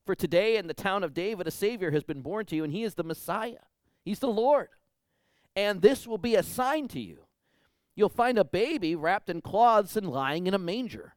For 0.05 0.15
today 0.15 0.55
in 0.55 0.67
the 0.67 0.74
town 0.74 1.03
of 1.03 1.13
David, 1.13 1.47
a 1.47 1.51
Savior 1.51 1.91
has 1.91 2.03
been 2.03 2.21
born 2.21 2.45
to 2.45 2.55
you, 2.55 2.63
and 2.63 2.71
he 2.71 2.83
is 2.83 2.95
the 2.95 3.03
Messiah. 3.03 3.65
He's 4.05 4.19
the 4.19 4.27
Lord. 4.27 4.69
And 5.55 5.81
this 5.81 6.07
will 6.07 6.17
be 6.17 6.36
a 6.36 6.43
sign 6.43 6.88
to 6.89 7.00
you. 7.00 7.25
You'll 7.95 8.09
find 8.09 8.38
a 8.38 8.45
baby 8.45 8.95
wrapped 8.95 9.29
in 9.29 9.41
cloths 9.41 9.97
and 9.97 10.07
lying 10.07 10.47
in 10.47 10.53
a 10.53 10.59
manger. 10.59 11.15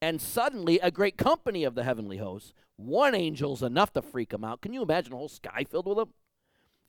And 0.00 0.20
suddenly, 0.20 0.78
a 0.78 0.90
great 0.90 1.18
company 1.18 1.64
of 1.64 1.74
the 1.74 1.84
heavenly 1.84 2.16
hosts, 2.18 2.54
one 2.76 3.14
angel's 3.14 3.62
enough 3.62 3.92
to 3.92 4.00
freak 4.00 4.30
them 4.30 4.44
out. 4.44 4.62
Can 4.62 4.72
you 4.72 4.82
imagine 4.82 5.12
a 5.12 5.16
whole 5.16 5.28
sky 5.28 5.66
filled 5.68 5.86
with 5.86 5.98
them? 5.98 6.14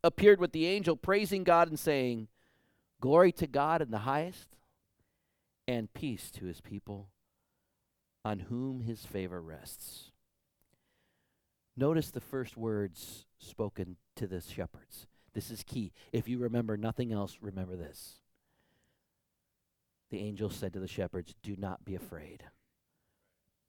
Appeared 0.04 0.40
with 0.40 0.52
the 0.52 0.66
angel, 0.66 0.96
praising 0.96 1.44
God 1.44 1.68
and 1.68 1.80
saying, 1.80 2.28
Glory 3.00 3.32
to 3.34 3.48
God 3.48 3.82
in 3.82 3.92
the 3.92 4.00
highest, 4.00 4.50
and 5.68 5.94
peace 5.94 6.32
to 6.32 6.46
his 6.46 6.62
people 6.62 7.10
on 8.24 8.40
whom 8.40 8.82
his 8.82 9.06
favor 9.06 9.42
rests. 9.42 10.12
Notice 11.76 12.12
the 12.12 12.22
first 12.22 12.58
words 12.58 13.26
spoken 13.40 13.96
to 14.16 14.28
the 14.28 14.42
shepherds. 14.42 15.08
This 15.34 15.50
is 15.50 15.64
key. 15.64 15.94
If 16.12 16.28
you 16.28 16.38
remember 16.38 16.78
nothing 16.78 17.12
else, 17.12 17.38
remember 17.42 17.76
this. 17.76 18.20
The 20.10 20.20
angel 20.20 20.50
said 20.50 20.74
to 20.74 20.80
the 20.80 20.88
shepherds, 20.88 21.34
Do 21.42 21.56
not 21.58 21.86
be 21.86 21.96
afraid. 21.96 22.44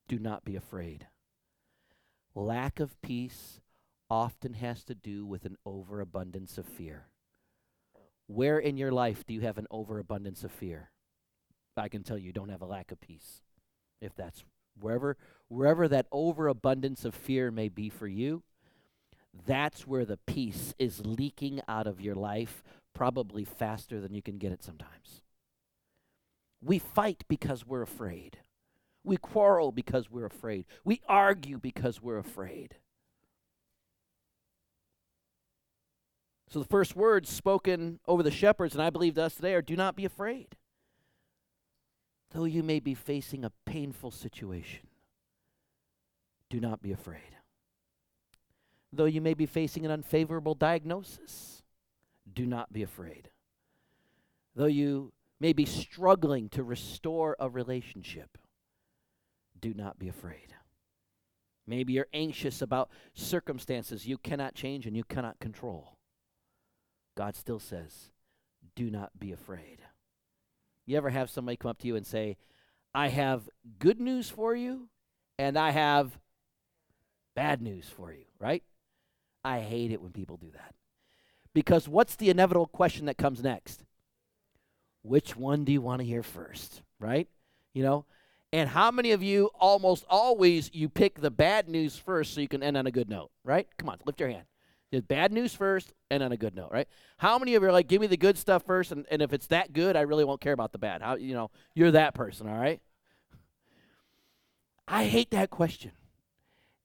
Do 0.09 0.19
not 0.19 0.45
be 0.45 0.57
afraid. 0.57 1.07
Lack 2.35 2.81
of 2.81 3.01
peace 3.01 3.61
often 4.12 4.52
has 4.52 4.85
to 4.85 4.95
do 4.95 5.25
with 5.25 5.47
an 5.47 5.57
overabundance 5.64 6.59
of 6.59 6.66
fear. 6.66 7.07
Where 8.26 8.59
in 8.59 8.76
your 8.76 8.92
life 8.92 9.25
do 9.26 9.33
you 9.33 9.40
have 9.40 9.57
an 9.57 9.66
overabundance 9.71 10.45
of 10.45 10.52
fear? 10.52 10.90
I 11.78 11.88
can 11.88 12.02
tell 12.02 12.19
you 12.19 12.31
don't 12.31 12.50
have 12.50 12.61
a 12.61 12.66
lack 12.66 12.92
of 12.92 13.00
peace. 13.00 13.40
If 14.02 14.14
that's 14.14 14.45
wherever 14.78 15.16
wherever 15.49 15.88
that 15.88 16.09
overabundance 16.12 17.07
of 17.07 17.14
fear 17.14 17.50
may 17.50 17.71
be 17.71 17.88
for 17.88 18.07
you, 18.07 18.42
that's 19.47 19.87
where 19.87 20.04
the 20.04 20.19
peace 20.26 20.75
is 20.78 21.07
leaking 21.07 21.62
out 21.66 21.87
of 21.87 21.99
your 21.99 22.14
life 22.14 22.62
probably 22.95 23.47
faster 23.47 23.99
than 23.99 24.12
you 24.12 24.21
can 24.21 24.37
get 24.37 24.52
it 24.52 24.62
sometimes. 24.62 25.23
We 26.62 26.78
fight 26.78 27.25
because 27.28 27.66
we're 27.66 27.81
afraid. 27.81 28.40
We 29.04 29.16
quarrel 29.16 29.73
because 29.73 30.11
we're 30.11 30.26
afraid. 30.26 30.66
We 30.85 31.00
argue 31.09 31.59
because 31.59 32.02
we're 32.02 32.19
afraid. 32.19 32.76
So 36.52 36.59
the 36.59 36.66
first 36.66 36.94
words 36.94 37.30
spoken 37.30 37.99
over 38.06 38.23
the 38.23 38.30
shepherds, 38.30 38.75
and 38.75 38.82
I 38.82 38.90
believe 38.90 39.14
to 39.14 39.23
us 39.23 39.37
today, 39.37 39.54
are 39.54 39.62
do 39.62 39.75
not 39.75 39.97
be 39.97 40.04
afraid. 40.04 40.49
Though 42.32 42.44
you 42.44 42.62
may 42.62 42.78
be 42.78 42.92
facing 42.92 43.42
a 43.42 43.52
painful 43.64 44.11
situation, 44.11 44.87
do 46.50 46.61
not 46.61 46.82
be 46.82 46.92
afraid. 46.92 47.38
Though 48.92 49.06
you 49.06 49.23
may 49.23 49.32
be 49.32 49.47
facing 49.47 49.87
an 49.87 49.90
unfavorable 49.90 50.54
diagnosis, 50.54 51.62
do 52.30 52.44
not 52.44 52.71
be 52.71 52.82
afraid. 52.82 53.30
Though 54.54 54.66
you 54.66 55.14
may 55.40 55.54
be 55.54 55.64
struggling 55.64 56.50
to 56.50 56.62
restore 56.62 57.35
a 57.40 57.49
relationship, 57.49 58.37
do 59.59 59.73
not 59.73 59.99
be 59.99 60.09
afraid. 60.09 60.54
Maybe 61.66 61.94
you're 61.94 62.09
anxious 62.12 62.61
about 62.61 62.90
circumstances 63.14 64.06
you 64.06 64.18
cannot 64.18 64.54
change 64.54 64.85
and 64.87 64.94
you 64.94 65.04
cannot 65.04 65.40
control. 65.40 65.97
God 67.16 67.37
still 67.37 67.59
says, 67.59 68.11
do 68.75 68.90
not 68.90 69.19
be 69.19 69.33
afraid. 69.33 69.78
You 70.87 70.97
ever 70.97 71.11
have 71.11 71.31
somebody 71.31 71.57
come 71.57 71.71
up 71.71 71.78
to 71.78 71.87
you 71.87 71.97
and 71.97 72.07
say, 72.07 72.37
I 72.95 73.09
have 73.09 73.49
good 73.78 74.00
news 74.00 74.28
for 74.28 74.54
you 74.54 74.88
and 75.38 75.59
I 75.59 75.71
have 75.71 76.19
bad 77.35 77.62
news 77.62 77.87
for 77.88 78.12
you, 78.12 78.25
right? 78.38 78.62
I 79.45 79.61
hate 79.61 79.92
it 79.92 80.00
when 80.02 80.12
people 80.12 80.37
do 80.37 80.50
that. 80.52 80.75
Because 81.54 81.88
what's 81.88 82.16
the 82.16 82.31
inevitable 82.31 82.66
question 82.66 83.07
that 83.07 83.19
comes 83.19 83.42
next? 83.42 83.85
Which 85.02 85.37
one 85.37 85.64
do 85.64 85.73
you 85.73 85.81
want 85.81 86.00
to 86.00 86.07
hear 86.07 86.23
first, 86.23 86.83
right? 86.99 87.28
You 87.75 87.83
know, 87.83 88.07
and 88.52 88.69
how 88.69 88.90
many 88.90 89.12
of 89.12 89.23
you 89.23 89.50
almost 89.59 90.04
always 90.09 90.71
you 90.73 90.88
pick 90.88 91.21
the 91.21 91.31
bad 91.31 91.69
news 91.69 91.97
first 91.97 92.35
so 92.35 92.40
you 92.40 92.49
can 92.49 92.62
end 92.62 92.76
on 92.76 92.87
a 92.87 92.90
good 92.90 93.09
note, 93.09 93.31
right? 93.45 93.66
Come 93.78 93.88
on, 93.88 93.99
lift 94.04 94.21
your 94.21 94.28
hand. 94.28 94.45
Bad 95.01 95.33
news 95.33 95.55
first 95.55 95.93
and 96.11 96.23
on 96.23 96.33
a 96.33 96.37
good 96.37 96.55
note, 96.55 96.71
right? 96.71 96.87
How 97.17 97.39
many 97.39 97.55
of 97.55 97.63
you 97.63 97.69
are 97.69 97.73
like, 97.73 97.89
give 97.89 98.01
me 98.01 98.07
the 98.07 98.17
good 98.17 98.37
stuff 98.37 98.65
first, 98.67 98.93
and, 98.93 99.07
and 99.11 99.23
if 99.23 99.33
it's 99.33 99.47
that 99.47 99.73
good, 99.73 99.97
I 99.97 100.03
really 100.03 100.25
won't 100.25 100.41
care 100.41 100.53
about 100.53 100.73
the 100.73 100.79
bad. 100.79 101.01
How 101.01 101.17
you 101.17 101.35
know, 101.35 101.51
you're 101.75 101.93
that 101.93 102.15
person, 102.15 102.49
all 102.49 102.59
right? 102.59 102.81
I 104.87 105.05
hate 105.05 105.31
that 105.31 105.51
question. 105.51 105.93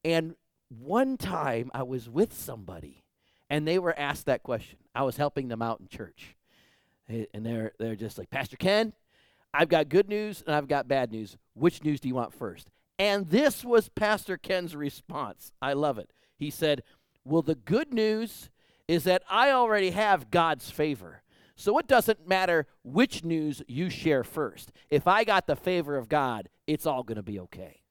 And 0.05 0.35
one 0.69 1.17
time 1.17 1.71
I 1.73 1.83
was 1.83 2.09
with 2.09 2.33
somebody 2.33 3.03
and 3.49 3.67
they 3.67 3.79
were 3.79 3.97
asked 3.97 4.25
that 4.27 4.43
question. 4.43 4.77
I 4.93 5.03
was 5.03 5.17
helping 5.17 5.47
them 5.47 5.61
out 5.61 5.79
in 5.79 5.87
church. 5.87 6.35
And 7.09 7.45
they're 7.45 7.71
they're 7.79 7.95
just 7.95 8.17
like, 8.17 8.29
Pastor 8.29 8.57
Ken, 8.57 8.93
I've 9.53 9.69
got 9.69 9.89
good 9.89 10.09
news 10.09 10.43
and 10.45 10.53
I've 10.55 10.67
got 10.67 10.87
bad 10.87 11.11
news. 11.11 11.37
Which 11.53 11.83
news 11.83 11.99
do 11.99 12.07
you 12.07 12.15
want 12.15 12.33
first? 12.33 12.69
And 12.99 13.27
this 13.27 13.63
was 13.63 13.89
Pastor 13.89 14.37
Ken's 14.37 14.75
response. 14.75 15.53
I 15.61 15.73
love 15.73 15.97
it. 15.97 16.11
He 16.37 16.49
said, 16.49 16.83
Well, 17.27 17.41
the 17.41 17.55
good 17.55 17.93
news 17.93 18.49
is 18.87 19.03
that 19.03 19.23
I 19.29 19.51
already 19.51 19.91
have 19.91 20.31
God's 20.31 20.69
favor. 20.69 21.23
So 21.55 21.77
it 21.77 21.87
doesn't 21.87 22.27
matter 22.27 22.67
which 22.83 23.23
news 23.23 23.61
you 23.67 23.89
share 23.89 24.23
first. 24.23 24.71
If 24.89 25.07
I 25.07 25.23
got 25.23 25.47
the 25.47 25.55
favor 25.55 25.97
of 25.97 26.07
God, 26.07 26.49
it's 26.67 26.85
all 26.85 27.03
going 27.03 27.17
to 27.17 27.23
be 27.23 27.39
okay. 27.39 27.81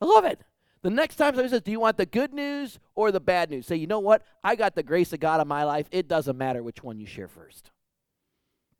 I 0.00 0.06
love 0.06 0.24
it. 0.24 0.40
The 0.82 0.90
next 0.90 1.16
time 1.16 1.34
somebody 1.34 1.48
says, 1.48 1.62
Do 1.62 1.70
you 1.70 1.80
want 1.80 1.96
the 1.96 2.06
good 2.06 2.32
news 2.32 2.78
or 2.94 3.12
the 3.12 3.20
bad 3.20 3.50
news? 3.50 3.66
Say, 3.66 3.76
You 3.76 3.86
know 3.86 3.98
what? 3.98 4.22
I 4.42 4.56
got 4.56 4.74
the 4.74 4.82
grace 4.82 5.12
of 5.12 5.20
God 5.20 5.40
in 5.40 5.48
my 5.48 5.64
life. 5.64 5.86
It 5.90 6.08
doesn't 6.08 6.36
matter 6.38 6.62
which 6.62 6.82
one 6.82 6.98
you 6.98 7.06
share 7.06 7.28
first. 7.28 7.70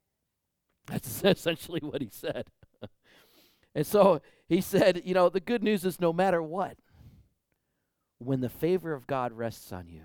That's 0.86 1.22
essentially 1.25 1.80
what 1.80 2.00
he 2.00 2.08
said. 2.10 2.46
and 3.75 3.86
so 3.86 4.20
he 4.48 4.60
said, 4.60 5.02
You 5.04 5.14
know, 5.14 5.28
the 5.28 5.40
good 5.40 5.62
news 5.62 5.84
is 5.84 6.00
no 6.00 6.12
matter 6.12 6.42
what, 6.42 6.78
when 8.18 8.40
the 8.40 8.49
favor 8.49 8.92
of 8.92 9.06
God 9.06 9.32
rests 9.32 9.73
on 9.73 9.88
you, 9.88 10.02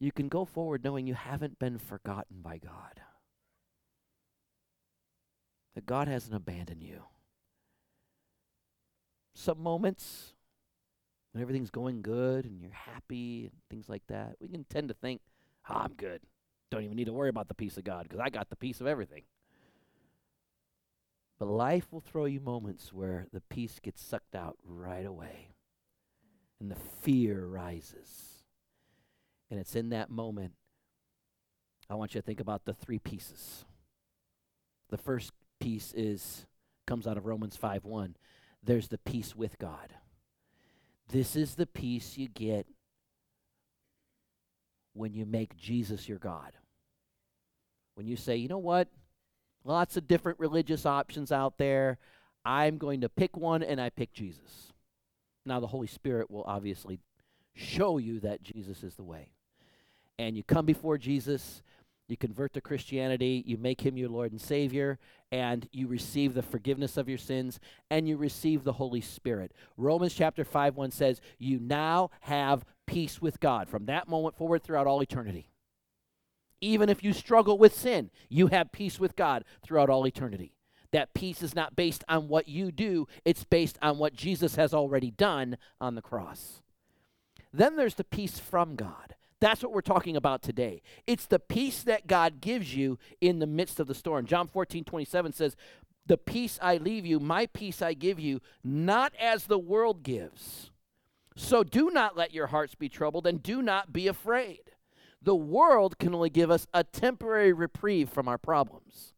you 0.00 0.12
can 0.12 0.28
go 0.28 0.44
forward 0.44 0.84
knowing 0.84 1.06
you 1.06 1.14
haven't 1.14 1.58
been 1.58 1.78
forgotten 1.78 2.40
by 2.42 2.58
God. 2.58 3.00
that 5.74 5.86
God 5.86 6.08
hasn't 6.08 6.34
abandoned 6.34 6.82
you. 6.82 7.04
Some 9.34 9.62
moments 9.62 10.34
when 11.30 11.40
everything's 11.40 11.70
going 11.70 12.02
good 12.02 12.44
and 12.44 12.60
you're 12.60 12.72
happy 12.72 13.44
and 13.44 13.52
things 13.70 13.88
like 13.88 14.02
that, 14.08 14.34
we 14.40 14.48
can 14.48 14.64
tend 14.64 14.88
to 14.88 14.94
think, 14.94 15.20
oh, 15.70 15.74
I'm 15.74 15.92
good. 15.92 16.22
Don't 16.72 16.82
even 16.82 16.96
need 16.96 17.06
to 17.06 17.12
worry 17.12 17.28
about 17.28 17.46
the 17.46 17.54
peace 17.54 17.76
of 17.76 17.84
God 17.84 18.02
because 18.04 18.18
I 18.18 18.28
got 18.28 18.50
the 18.50 18.56
peace 18.56 18.80
of 18.80 18.88
everything. 18.88 19.22
But 21.38 21.46
life 21.46 21.92
will 21.92 22.00
throw 22.00 22.24
you 22.24 22.40
moments 22.40 22.92
where 22.92 23.26
the 23.32 23.42
peace 23.42 23.78
gets 23.80 24.02
sucked 24.02 24.34
out 24.34 24.56
right 24.64 25.06
away 25.06 25.50
and 26.60 26.70
the 26.70 26.76
fear 27.02 27.46
rises. 27.46 28.42
And 29.50 29.58
it's 29.58 29.76
in 29.76 29.90
that 29.90 30.10
moment 30.10 30.52
I 31.90 31.94
want 31.94 32.14
you 32.14 32.20
to 32.20 32.24
think 32.24 32.40
about 32.40 32.64
the 32.64 32.74
three 32.74 32.98
pieces. 32.98 33.64
The 34.90 34.98
first 34.98 35.32
piece 35.60 35.92
is 35.94 36.46
comes 36.86 37.06
out 37.06 37.16
of 37.16 37.26
Romans 37.26 37.56
5:1. 37.56 38.16
There's 38.62 38.88
the 38.88 38.98
peace 38.98 39.34
with 39.34 39.58
God. 39.58 39.94
This 41.08 41.36
is 41.36 41.54
the 41.54 41.66
peace 41.66 42.18
you 42.18 42.28
get 42.28 42.66
when 44.92 45.14
you 45.14 45.24
make 45.24 45.56
Jesus 45.56 46.08
your 46.08 46.18
God. 46.18 46.56
When 47.94 48.06
you 48.06 48.16
say, 48.16 48.36
"You 48.36 48.48
know 48.48 48.58
what? 48.58 48.88
Lots 49.64 49.96
of 49.96 50.06
different 50.06 50.38
religious 50.38 50.84
options 50.86 51.32
out 51.32 51.58
there. 51.58 51.98
I'm 52.44 52.78
going 52.78 53.00
to 53.00 53.08
pick 53.08 53.36
one 53.36 53.62
and 53.62 53.80
I 53.80 53.90
pick 53.90 54.12
Jesus." 54.12 54.72
Now, 55.48 55.60
the 55.60 55.66
Holy 55.66 55.86
Spirit 55.86 56.30
will 56.30 56.44
obviously 56.44 57.00
show 57.54 57.98
you 57.98 58.20
that 58.20 58.42
Jesus 58.42 58.84
is 58.84 58.94
the 58.94 59.02
way. 59.02 59.30
And 60.18 60.36
you 60.36 60.42
come 60.42 60.66
before 60.66 60.98
Jesus, 60.98 61.62
you 62.08 62.16
convert 62.16 62.52
to 62.52 62.60
Christianity, 62.60 63.42
you 63.46 63.56
make 63.56 63.80
him 63.80 63.96
your 63.96 64.08
Lord 64.08 64.32
and 64.32 64.40
Savior, 64.40 64.98
and 65.32 65.68
you 65.72 65.86
receive 65.86 66.34
the 66.34 66.42
forgiveness 66.42 66.96
of 66.96 67.08
your 67.08 67.18
sins, 67.18 67.60
and 67.90 68.08
you 68.08 68.16
receive 68.16 68.64
the 68.64 68.74
Holy 68.74 69.00
Spirit. 69.00 69.52
Romans 69.76 70.14
chapter 70.14 70.44
5 70.44 70.76
1 70.76 70.90
says, 70.90 71.20
You 71.38 71.58
now 71.58 72.10
have 72.20 72.64
peace 72.86 73.20
with 73.20 73.40
God 73.40 73.68
from 73.68 73.86
that 73.86 74.08
moment 74.08 74.36
forward 74.36 74.62
throughout 74.62 74.86
all 74.86 75.02
eternity. 75.02 75.50
Even 76.60 76.88
if 76.88 77.04
you 77.04 77.12
struggle 77.12 77.56
with 77.56 77.74
sin, 77.74 78.10
you 78.28 78.48
have 78.48 78.72
peace 78.72 78.98
with 78.98 79.14
God 79.16 79.44
throughout 79.62 79.90
all 79.90 80.06
eternity. 80.06 80.52
That 80.92 81.14
peace 81.14 81.42
is 81.42 81.54
not 81.54 81.76
based 81.76 82.02
on 82.08 82.28
what 82.28 82.48
you 82.48 82.72
do, 82.72 83.06
it's 83.24 83.44
based 83.44 83.78
on 83.82 83.98
what 83.98 84.14
Jesus 84.14 84.56
has 84.56 84.72
already 84.72 85.10
done 85.10 85.58
on 85.80 85.94
the 85.94 86.02
cross. 86.02 86.62
Then 87.52 87.76
there's 87.76 87.94
the 87.94 88.04
peace 88.04 88.38
from 88.38 88.76
God. 88.76 89.14
That's 89.40 89.62
what 89.62 89.72
we're 89.72 89.80
talking 89.82 90.16
about 90.16 90.42
today. 90.42 90.82
It's 91.06 91.26
the 91.26 91.38
peace 91.38 91.82
that 91.84 92.06
God 92.06 92.40
gives 92.40 92.74
you 92.74 92.98
in 93.20 93.38
the 93.38 93.46
midst 93.46 93.78
of 93.78 93.86
the 93.86 93.94
storm. 93.94 94.26
John 94.26 94.48
14, 94.48 94.84
27 94.84 95.32
says, 95.32 95.56
The 96.06 96.18
peace 96.18 96.58
I 96.60 96.78
leave 96.78 97.06
you, 97.06 97.20
my 97.20 97.46
peace 97.46 97.80
I 97.80 97.94
give 97.94 98.18
you, 98.18 98.40
not 98.64 99.12
as 99.20 99.44
the 99.44 99.58
world 99.58 100.02
gives. 100.02 100.70
So 101.36 101.62
do 101.62 101.90
not 101.90 102.16
let 102.16 102.34
your 102.34 102.48
hearts 102.48 102.74
be 102.74 102.88
troubled 102.88 103.26
and 103.26 103.40
do 103.42 103.62
not 103.62 103.92
be 103.92 104.08
afraid. 104.08 104.72
The 105.22 105.36
world 105.36 105.98
can 105.98 106.14
only 106.14 106.30
give 106.30 106.50
us 106.50 106.66
a 106.74 106.82
temporary 106.82 107.52
reprieve 107.52 108.08
from 108.08 108.26
our 108.26 108.38
problems. 108.38 109.14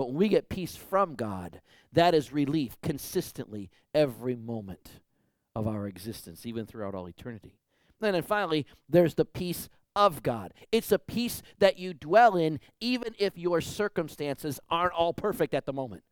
But 0.00 0.06
when 0.06 0.16
we 0.16 0.28
get 0.28 0.48
peace 0.48 0.76
from 0.76 1.14
God, 1.14 1.60
that 1.92 2.14
is 2.14 2.32
relief 2.32 2.80
consistently 2.82 3.68
every 3.92 4.34
moment 4.34 4.92
of 5.54 5.68
our 5.68 5.86
existence, 5.86 6.46
even 6.46 6.64
throughout 6.64 6.94
all 6.94 7.06
eternity. 7.06 7.58
And 8.00 8.14
then 8.14 8.22
finally, 8.22 8.64
there's 8.88 9.16
the 9.16 9.26
peace 9.26 9.68
of 9.94 10.22
God. 10.22 10.54
It's 10.72 10.90
a 10.90 10.98
peace 10.98 11.42
that 11.58 11.78
you 11.78 11.92
dwell 11.92 12.34
in 12.34 12.60
even 12.80 13.14
if 13.18 13.36
your 13.36 13.60
circumstances 13.60 14.58
aren't 14.70 14.94
all 14.94 15.12
perfect 15.12 15.52
at 15.52 15.66
the 15.66 15.74
moment. 15.74 16.02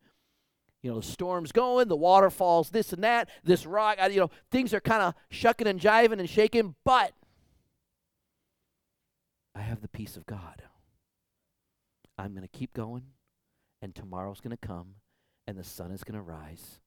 You 0.83 0.91
know, 0.91 1.01
the 1.01 1.07
storm's 1.07 1.51
going, 1.51 1.89
the 1.89 1.97
waterfalls, 1.97 2.69
this 2.69 2.93
and 2.93 3.03
that, 3.05 3.31
this 3.43 3.65
rock, 3.65 3.97
you 4.11 4.21
know, 4.21 4.31
things 4.51 4.75
are 4.75 4.81
kind 4.81 5.01
of 5.01 5.15
shucking 5.31 5.67
and 5.67 5.81
jiving 5.81 6.19
and 6.19 6.29
shaking, 6.29 6.75
but 6.85 7.15
I 9.55 9.63
have 9.63 9.81
the 9.81 9.89
peace 9.89 10.19
of 10.19 10.27
God. 10.27 10.63
I'm 12.19 12.33
going 12.33 12.47
to 12.47 12.49
keep 12.49 12.75
going 12.75 13.05
and 13.81 13.95
tomorrow's 13.95 14.41
going 14.41 14.57
to 14.57 14.67
come 14.67 14.95
and 15.47 15.57
the 15.57 15.65
sun 15.65 15.91
is 15.91 16.05
going 16.05 16.17
to 16.17 16.23
rise 16.23 16.81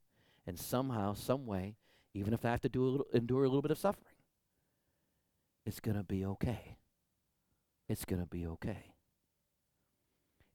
and 0.46 0.58
somehow 0.60 1.14
some 1.14 1.46
way 1.46 1.76
even 2.14 2.34
if 2.34 2.46
i 2.46 2.50
have 2.50 2.62
to 2.62 2.70
do 2.70 2.84
a 2.84 2.90
little, 2.90 3.08
endure 3.14 3.44
a 3.44 3.48
little 3.48 3.62
bit 3.62 3.72
of 3.72 3.78
suffering 3.78 4.16
it's 5.66 5.80
going 5.80 5.98
to 5.98 6.04
be 6.04 6.26
okay. 6.26 6.78
It's 7.88 8.06
going 8.06 8.22
to 8.22 8.28
be 8.28 8.48
okay. 8.48 8.94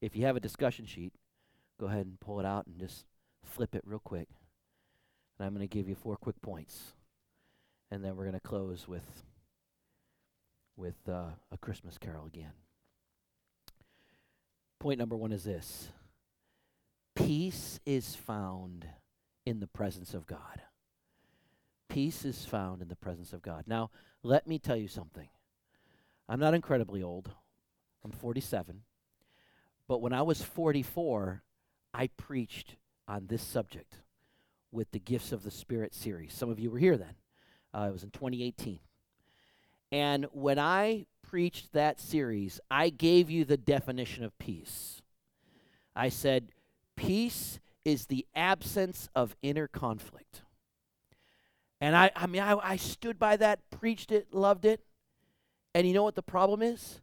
If 0.00 0.16
you 0.16 0.26
have 0.26 0.36
a 0.36 0.40
discussion 0.40 0.86
sheet 0.86 1.12
go 1.78 1.86
ahead 1.86 2.06
and 2.06 2.18
pull 2.18 2.40
it 2.40 2.46
out 2.46 2.66
and 2.66 2.78
just 2.78 3.04
flip 3.44 3.74
it 3.74 3.82
real 3.84 3.98
quick. 3.98 4.28
And 5.38 5.46
i'm 5.46 5.54
going 5.54 5.66
to 5.66 5.72
give 5.72 5.88
you 5.88 5.94
four 5.94 6.16
quick 6.16 6.40
points. 6.40 6.94
And 7.90 8.04
then 8.04 8.16
we're 8.16 8.24
going 8.24 8.34
to 8.34 8.40
close 8.40 8.88
with 8.88 9.24
with 10.76 10.96
uh, 11.08 11.30
a 11.52 11.58
christmas 11.58 11.98
carol 11.98 12.26
again. 12.26 12.52
Point 14.78 14.98
number 14.98 15.16
one 15.16 15.32
is 15.32 15.44
this 15.44 15.88
Peace 17.16 17.80
is 17.86 18.14
found 18.14 18.86
in 19.44 19.58
the 19.58 19.66
presence 19.66 20.14
of 20.14 20.26
God. 20.26 20.60
Peace 21.88 22.24
is 22.24 22.44
found 22.44 22.82
in 22.82 22.88
the 22.88 22.94
presence 22.94 23.32
of 23.32 23.42
God. 23.42 23.64
Now, 23.66 23.90
let 24.22 24.46
me 24.46 24.58
tell 24.58 24.76
you 24.76 24.86
something. 24.86 25.28
I'm 26.28 26.38
not 26.38 26.54
incredibly 26.54 27.02
old. 27.02 27.30
I'm 28.04 28.10
47. 28.10 28.82
But 29.88 30.02
when 30.02 30.12
I 30.12 30.22
was 30.22 30.42
44, 30.42 31.42
I 31.94 32.08
preached 32.08 32.76
on 33.08 33.26
this 33.26 33.42
subject 33.42 33.94
with 34.70 34.90
the 34.90 34.98
Gifts 34.98 35.32
of 35.32 35.42
the 35.42 35.50
Spirit 35.50 35.94
series. 35.94 36.34
Some 36.34 36.50
of 36.50 36.60
you 36.60 36.70
were 36.70 36.78
here 36.78 36.98
then. 36.98 37.14
Uh, 37.72 37.86
it 37.88 37.92
was 37.92 38.02
in 38.02 38.10
2018. 38.10 38.78
And 39.90 40.26
when 40.32 40.58
I 40.58 41.06
preached 41.22 41.72
that 41.72 41.98
series, 41.98 42.60
I 42.70 42.90
gave 42.90 43.30
you 43.30 43.44
the 43.44 43.56
definition 43.56 44.24
of 44.24 44.36
peace. 44.38 45.00
I 45.94 46.10
said, 46.10 46.48
Peace 46.96 47.60
is 47.84 48.06
the 48.06 48.26
absence 48.34 49.08
of 49.14 49.36
inner 49.42 49.68
conflict. 49.68 50.42
And 51.80 51.94
I, 51.94 52.10
I 52.16 52.26
mean, 52.26 52.42
I, 52.42 52.56
I 52.62 52.76
stood 52.76 53.18
by 53.18 53.36
that, 53.36 53.60
preached 53.70 54.10
it, 54.10 54.32
loved 54.32 54.64
it. 54.64 54.80
And 55.74 55.86
you 55.86 55.92
know 55.92 56.02
what 56.02 56.14
the 56.14 56.22
problem 56.22 56.62
is? 56.62 57.00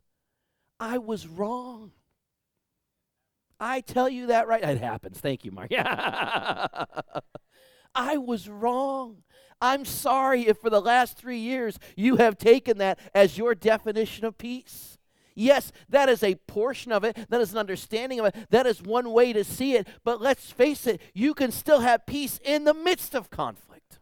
I 0.79 0.97
was 0.97 1.27
wrong. 1.27 1.91
I 3.59 3.81
tell 3.81 4.09
you 4.09 4.27
that 4.27 4.47
right. 4.47 4.63
It 4.63 4.79
happens. 4.79 5.19
Thank 5.19 5.45
you, 5.45 5.51
Mark. 5.51 5.71
I 7.95 8.17
was 8.17 8.49
wrong. 8.49 9.23
I'm 9.61 9.85
sorry 9.85 10.47
if 10.47 10.57
for 10.57 10.69
the 10.69 10.81
last 10.81 11.17
three 11.17 11.37
years 11.37 11.79
you 11.95 12.17
have 12.17 12.37
taken 12.37 12.79
that 12.79 12.99
as 13.13 13.37
your 13.37 13.55
definition 13.55 14.25
of 14.25 14.37
peace. 14.37 14.92
Yes, 15.35 15.71
that 15.89 16.09
is 16.09 16.23
a 16.23 16.35
portion 16.35 16.91
of 16.91 17.03
it. 17.03 17.17
That 17.29 17.41
is 17.41 17.51
an 17.51 17.57
understanding 17.57 18.19
of 18.19 18.27
it. 18.27 18.35
That 18.49 18.65
is 18.65 18.81
one 18.81 19.11
way 19.11 19.33
to 19.33 19.43
see 19.43 19.75
it. 19.75 19.87
But 20.03 20.21
let's 20.21 20.51
face 20.51 20.87
it, 20.87 21.01
you 21.13 21.33
can 21.33 21.51
still 21.51 21.81
have 21.81 22.05
peace 22.05 22.39
in 22.43 22.63
the 22.63 22.73
midst 22.73 23.15
of 23.15 23.29
conflict. 23.29 23.99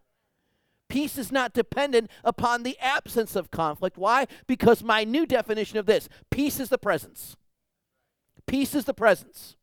Peace 0.89 1.17
is 1.17 1.31
not 1.31 1.53
dependent 1.53 2.11
upon 2.23 2.63
the 2.63 2.77
absence 2.79 3.35
of 3.35 3.49
conflict. 3.49 3.97
Why? 3.97 4.27
Because 4.45 4.83
my 4.83 5.05
new 5.05 5.25
definition 5.25 5.77
of 5.77 5.85
this 5.85 6.09
peace 6.29 6.59
is 6.59 6.67
the 6.67 6.77
presence. 6.77 7.37
Peace 8.45 8.75
is 8.75 8.83
the 8.83 8.93
presence. 8.93 9.55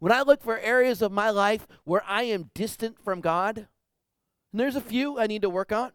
When 0.00 0.10
I 0.10 0.22
look 0.22 0.42
for 0.42 0.58
areas 0.58 1.00
of 1.00 1.12
my 1.12 1.30
life 1.30 1.68
where 1.84 2.02
I 2.06 2.24
am 2.24 2.50
distant 2.54 2.98
from 2.98 3.20
God, 3.20 3.56
and 3.58 4.60
there's 4.60 4.76
a 4.76 4.80
few 4.80 5.18
I 5.18 5.28
need 5.28 5.42
to 5.42 5.50
work 5.50 5.70
on, 5.70 5.92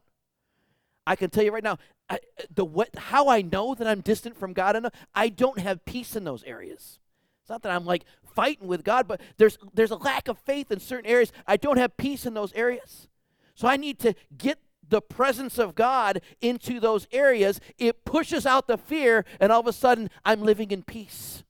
I 1.05 1.17
can 1.17 1.29
tell 1.29 1.43
you 1.43 1.51
right 1.51 1.63
now, 1.63 1.77
I, 2.09 2.19
the 2.53 2.65
what, 2.65 2.95
how 2.95 3.29
I 3.29 3.41
know 3.41 3.75
that 3.75 3.87
I'm 3.87 4.01
distant 4.01 4.37
from 4.37 4.53
God 4.53 4.75
enough, 4.75 4.93
I 5.13 5.29
don't 5.29 5.59
have 5.59 5.85
peace 5.85 6.15
in 6.15 6.23
those 6.23 6.43
areas. 6.43 6.99
It's 7.41 7.49
not 7.49 7.61
that 7.63 7.71
I'm 7.71 7.85
like 7.85 8.05
fighting 8.35 8.67
with 8.67 8.83
God, 8.83 9.07
but 9.07 9.21
there's 9.37 9.57
there's 9.73 9.91
a 9.91 9.95
lack 9.95 10.27
of 10.27 10.37
faith 10.39 10.71
in 10.71 10.79
certain 10.79 11.09
areas. 11.09 11.31
I 11.47 11.57
don't 11.57 11.77
have 11.77 11.97
peace 11.97 12.25
in 12.25 12.33
those 12.33 12.53
areas. 12.53 13.07
So 13.55 13.67
I 13.67 13.77
need 13.77 13.99
to 13.99 14.13
get 14.37 14.59
the 14.87 15.01
presence 15.01 15.57
of 15.57 15.75
God 15.75 16.21
into 16.41 16.79
those 16.79 17.07
areas. 17.11 17.59
It 17.77 18.05
pushes 18.05 18.45
out 18.45 18.67
the 18.67 18.77
fear, 18.77 19.25
and 19.39 19.51
all 19.51 19.59
of 19.59 19.67
a 19.67 19.73
sudden 19.73 20.09
I'm 20.25 20.41
living 20.41 20.71
in 20.71 20.83
peace. 20.83 21.43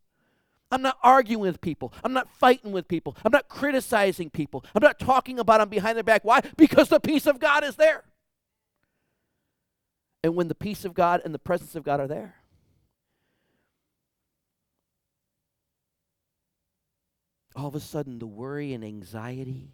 I'm 0.72 0.82
not 0.82 0.98
arguing 1.02 1.42
with 1.42 1.62
people. 1.62 1.94
I'm 2.04 2.14
not 2.14 2.30
fighting 2.30 2.72
with 2.72 2.88
people. 2.88 3.18
I'm 3.26 3.32
not 3.32 3.50
criticizing 3.50 4.30
people. 4.30 4.64
I'm 4.76 4.84
not 4.84 5.00
talking 5.00 5.40
about 5.40 5.60
them 5.60 5.70
behind 5.70 5.98
their 5.98 6.04
back. 6.04 6.24
Why? 6.24 6.42
Because 6.58 6.90
the 6.90 7.00
peace 7.00 7.26
of 7.26 7.40
God 7.40 7.64
is 7.64 7.76
there. 7.76 8.04
And 10.24 10.36
when 10.36 10.48
the 10.48 10.56
peace 10.56 10.84
of 10.86 10.94
God 10.94 11.22
and 11.24 11.34
the 11.34 11.40
presence 11.40 11.76
of 11.76 11.84
God 11.84 12.00
are 12.00 12.08
there, 12.08 12.36
all 17.56 17.68
of 17.68 17.76
a 17.76 17.80
sudden 17.80 18.20
the 18.20 18.28
worry 18.28 18.74
and 18.74 18.84
anxiety 18.84 19.74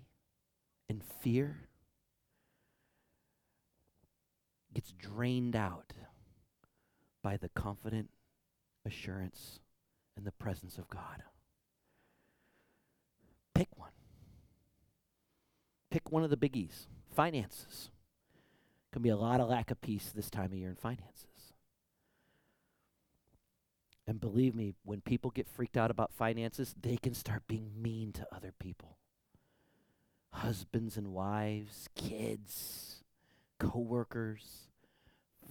and 0.89 1.03
fear 1.03 1.67
gets 4.73 4.91
drained 4.91 5.55
out 5.55 5.93
by 7.23 7.37
the 7.37 7.49
confident 7.49 8.09
assurance 8.85 9.59
and 10.15 10.25
the 10.27 10.31
presence 10.31 10.77
of 10.77 10.89
God. 10.89 11.23
Pick 13.55 13.69
one. 13.77 13.91
Pick 15.89 16.11
one 16.11 16.23
of 16.23 16.29
the 16.29 16.37
biggies 16.37 16.87
finances. 17.15 17.89
Can 18.95 19.01
be 19.01 19.09
a 19.09 19.17
lot 19.17 19.41
of 19.41 19.49
lack 19.49 19.71
of 19.71 19.81
peace 19.81 20.13
this 20.15 20.29
time 20.29 20.45
of 20.45 20.53
year 20.53 20.69
in 20.69 20.77
finances. 20.77 21.51
And 24.07 24.21
believe 24.21 24.55
me, 24.55 24.73
when 24.85 25.01
people 25.01 25.31
get 25.31 25.49
freaked 25.49 25.75
out 25.75 25.91
about 25.91 26.13
finances, 26.13 26.73
they 26.81 26.95
can 26.95 27.13
start 27.13 27.43
being 27.45 27.71
mean 27.75 28.13
to 28.13 28.25
other 28.33 28.53
people. 28.57 28.95
Husbands 30.31 30.95
and 30.95 31.11
wives, 31.11 31.89
kids, 31.93 33.03
coworkers, 33.59 34.69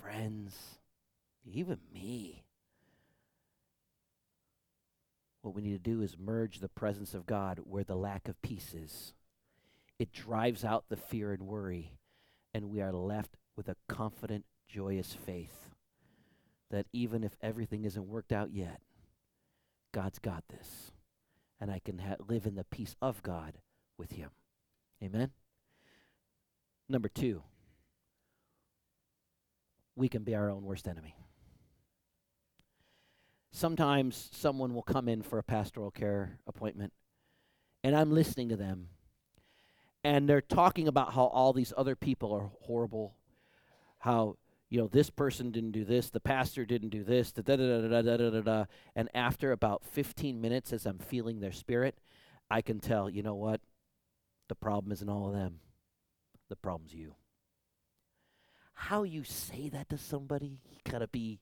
friends, 0.00 0.78
even 1.44 1.80
me. 1.92 2.44
What 5.42 5.54
we 5.54 5.60
need 5.60 5.84
to 5.84 5.90
do 5.90 6.00
is 6.00 6.16
merge 6.18 6.60
the 6.60 6.68
presence 6.70 7.12
of 7.12 7.26
God 7.26 7.60
where 7.64 7.84
the 7.84 7.94
lack 7.94 8.26
of 8.26 8.40
peace 8.40 8.72
is. 8.72 9.12
It 9.98 10.12
drives 10.14 10.64
out 10.64 10.86
the 10.88 10.96
fear 10.96 11.34
and 11.34 11.42
worry, 11.42 11.98
and 12.54 12.70
we 12.70 12.80
are 12.80 12.92
left 12.92 13.36
with 13.56 13.68
a 13.68 13.76
confident, 13.88 14.44
joyous 14.68 15.12
faith 15.12 15.70
that 16.70 16.86
even 16.92 17.22
if 17.22 17.36
everything 17.42 17.84
isn't 17.84 18.08
worked 18.08 18.32
out 18.32 18.52
yet, 18.52 18.80
God's 19.92 20.18
got 20.18 20.44
this. 20.48 20.92
And 21.60 21.70
I 21.70 21.80
can 21.84 21.98
ha- 21.98 22.16
live 22.26 22.46
in 22.46 22.54
the 22.54 22.64
peace 22.64 22.96
of 23.02 23.22
God 23.22 23.58
with 23.98 24.12
Him. 24.12 24.30
Amen? 25.02 25.30
Number 26.88 27.08
two, 27.08 27.42
we 29.96 30.08
can 30.08 30.24
be 30.24 30.34
our 30.34 30.50
own 30.50 30.64
worst 30.64 30.88
enemy. 30.88 31.16
Sometimes 33.52 34.30
someone 34.32 34.74
will 34.74 34.82
come 34.82 35.08
in 35.08 35.22
for 35.22 35.38
a 35.38 35.44
pastoral 35.44 35.92
care 35.92 36.38
appointment, 36.46 36.92
and 37.84 37.96
I'm 37.96 38.10
listening 38.10 38.48
to 38.48 38.56
them, 38.56 38.88
and 40.04 40.28
they're 40.28 40.40
talking 40.40 40.86
about 40.86 41.14
how 41.14 41.24
all 41.24 41.52
these 41.52 41.72
other 41.76 41.96
people 41.96 42.32
are 42.32 42.50
horrible, 42.62 43.16
how 43.98 44.36
you 44.68 44.78
know 44.78 44.86
this 44.86 45.10
person 45.10 45.50
didn't 45.50 45.72
do 45.72 45.84
this, 45.84 46.10
the 46.10 46.20
pastor 46.20 46.64
didn't 46.64 46.90
do 46.90 47.02
this, 47.02 47.32
da 47.32 47.42
da 47.42 47.56
da 47.56 47.88
da 47.88 48.02
da 48.02 48.16
da 48.16 48.30
da 48.30 48.40
da. 48.40 48.64
And 48.94 49.08
after 49.14 49.50
about 49.50 49.84
15 49.84 50.40
minutes, 50.40 50.72
as 50.72 50.86
I'm 50.86 50.98
feeling 50.98 51.40
their 51.40 51.52
spirit, 51.52 51.98
I 52.50 52.60
can 52.60 52.78
tell, 52.78 53.08
you 53.08 53.22
know 53.22 53.34
what? 53.34 53.60
The 54.48 54.54
problem 54.54 54.92
isn't 54.92 55.08
all 55.08 55.28
of 55.28 55.34
them. 55.34 55.60
The 56.50 56.56
problem's 56.56 56.92
you. 56.92 57.14
How 58.74 59.04
you 59.04 59.24
say 59.24 59.70
that 59.70 59.88
to 59.88 59.98
somebody, 59.98 60.58
you 60.70 60.78
gotta 60.84 61.08
be 61.08 61.40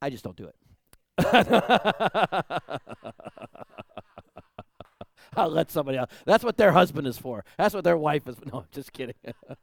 I 0.00 0.10
just 0.10 0.24
don't 0.24 0.36
do 0.36 0.48
it. 0.48 0.56
I'll 5.38 5.50
let 5.50 5.70
somebody 5.70 5.98
else. 5.98 6.10
That's 6.24 6.42
what 6.44 6.56
their 6.56 6.72
husband 6.72 7.06
is 7.06 7.18
for. 7.18 7.44
That's 7.58 7.74
what 7.74 7.84
their 7.84 7.98
wife 7.98 8.26
is. 8.26 8.36
No, 8.52 8.60
I'm 8.60 8.66
just 8.70 8.92
kidding. 8.92 9.14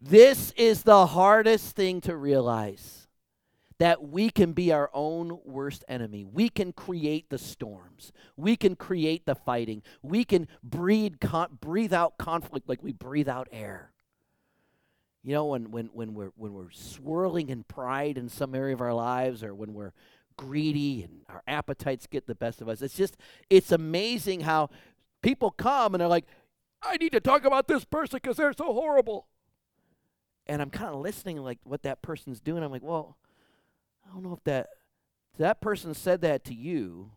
this 0.00 0.52
is 0.52 0.82
the 0.82 1.06
hardest 1.06 1.76
thing 1.76 2.00
to 2.02 2.16
realize 2.16 3.06
that 3.78 4.08
we 4.08 4.30
can 4.30 4.52
be 4.52 4.72
our 4.72 4.90
own 4.92 5.38
worst 5.44 5.84
enemy. 5.86 6.24
We 6.24 6.48
can 6.48 6.72
create 6.72 7.30
the 7.30 7.38
storms. 7.38 8.10
We 8.36 8.56
can 8.56 8.74
create 8.74 9.26
the 9.26 9.34
fighting. 9.34 9.82
We 10.02 10.24
can 10.24 10.48
breathe, 10.62 11.20
con- 11.20 11.58
breathe 11.60 11.92
out 11.92 12.18
conflict 12.18 12.68
like 12.68 12.82
we 12.82 12.92
breathe 12.92 13.28
out 13.28 13.48
air. 13.52 13.92
You 15.22 15.34
know, 15.34 15.46
when, 15.46 15.70
when, 15.70 15.86
when, 15.92 16.14
we're, 16.14 16.32
when 16.36 16.54
we're 16.54 16.70
swirling 16.70 17.50
in 17.50 17.64
pride 17.64 18.18
in 18.18 18.28
some 18.28 18.54
area 18.54 18.74
of 18.74 18.80
our 18.80 18.94
lives 18.94 19.44
or 19.44 19.54
when 19.54 19.74
we're 19.74 19.92
greedy 20.38 21.02
and 21.02 21.20
our 21.28 21.42
appetites 21.46 22.06
get 22.06 22.26
the 22.26 22.34
best 22.34 22.62
of 22.62 22.68
us, 22.70 22.80
it's 22.80 22.96
just, 22.96 23.18
it's 23.50 23.72
amazing 23.72 24.40
how 24.40 24.70
people 25.22 25.50
come 25.50 25.94
and 25.94 26.00
they're 26.00 26.08
like, 26.08 26.24
I 26.82 26.96
need 26.96 27.12
to 27.12 27.20
talk 27.20 27.44
about 27.44 27.68
this 27.68 27.84
person 27.84 28.20
because 28.22 28.38
they're 28.38 28.54
so 28.54 28.72
horrible. 28.72 29.26
And 30.46 30.62
I'm 30.62 30.70
kind 30.70 30.94
of 30.94 31.00
listening 31.00 31.36
like 31.38 31.58
what 31.64 31.82
that 31.82 32.00
person's 32.00 32.40
doing. 32.40 32.62
I'm 32.62 32.70
like, 32.70 32.82
well, 32.82 33.18
I 34.08 34.14
don't 34.14 34.22
know 34.22 34.32
if 34.32 34.42
that 34.44 34.68
that 35.36 35.60
person 35.60 35.92
said 35.94 36.22
that 36.22 36.44
to 36.44 36.54
you. 36.54 37.12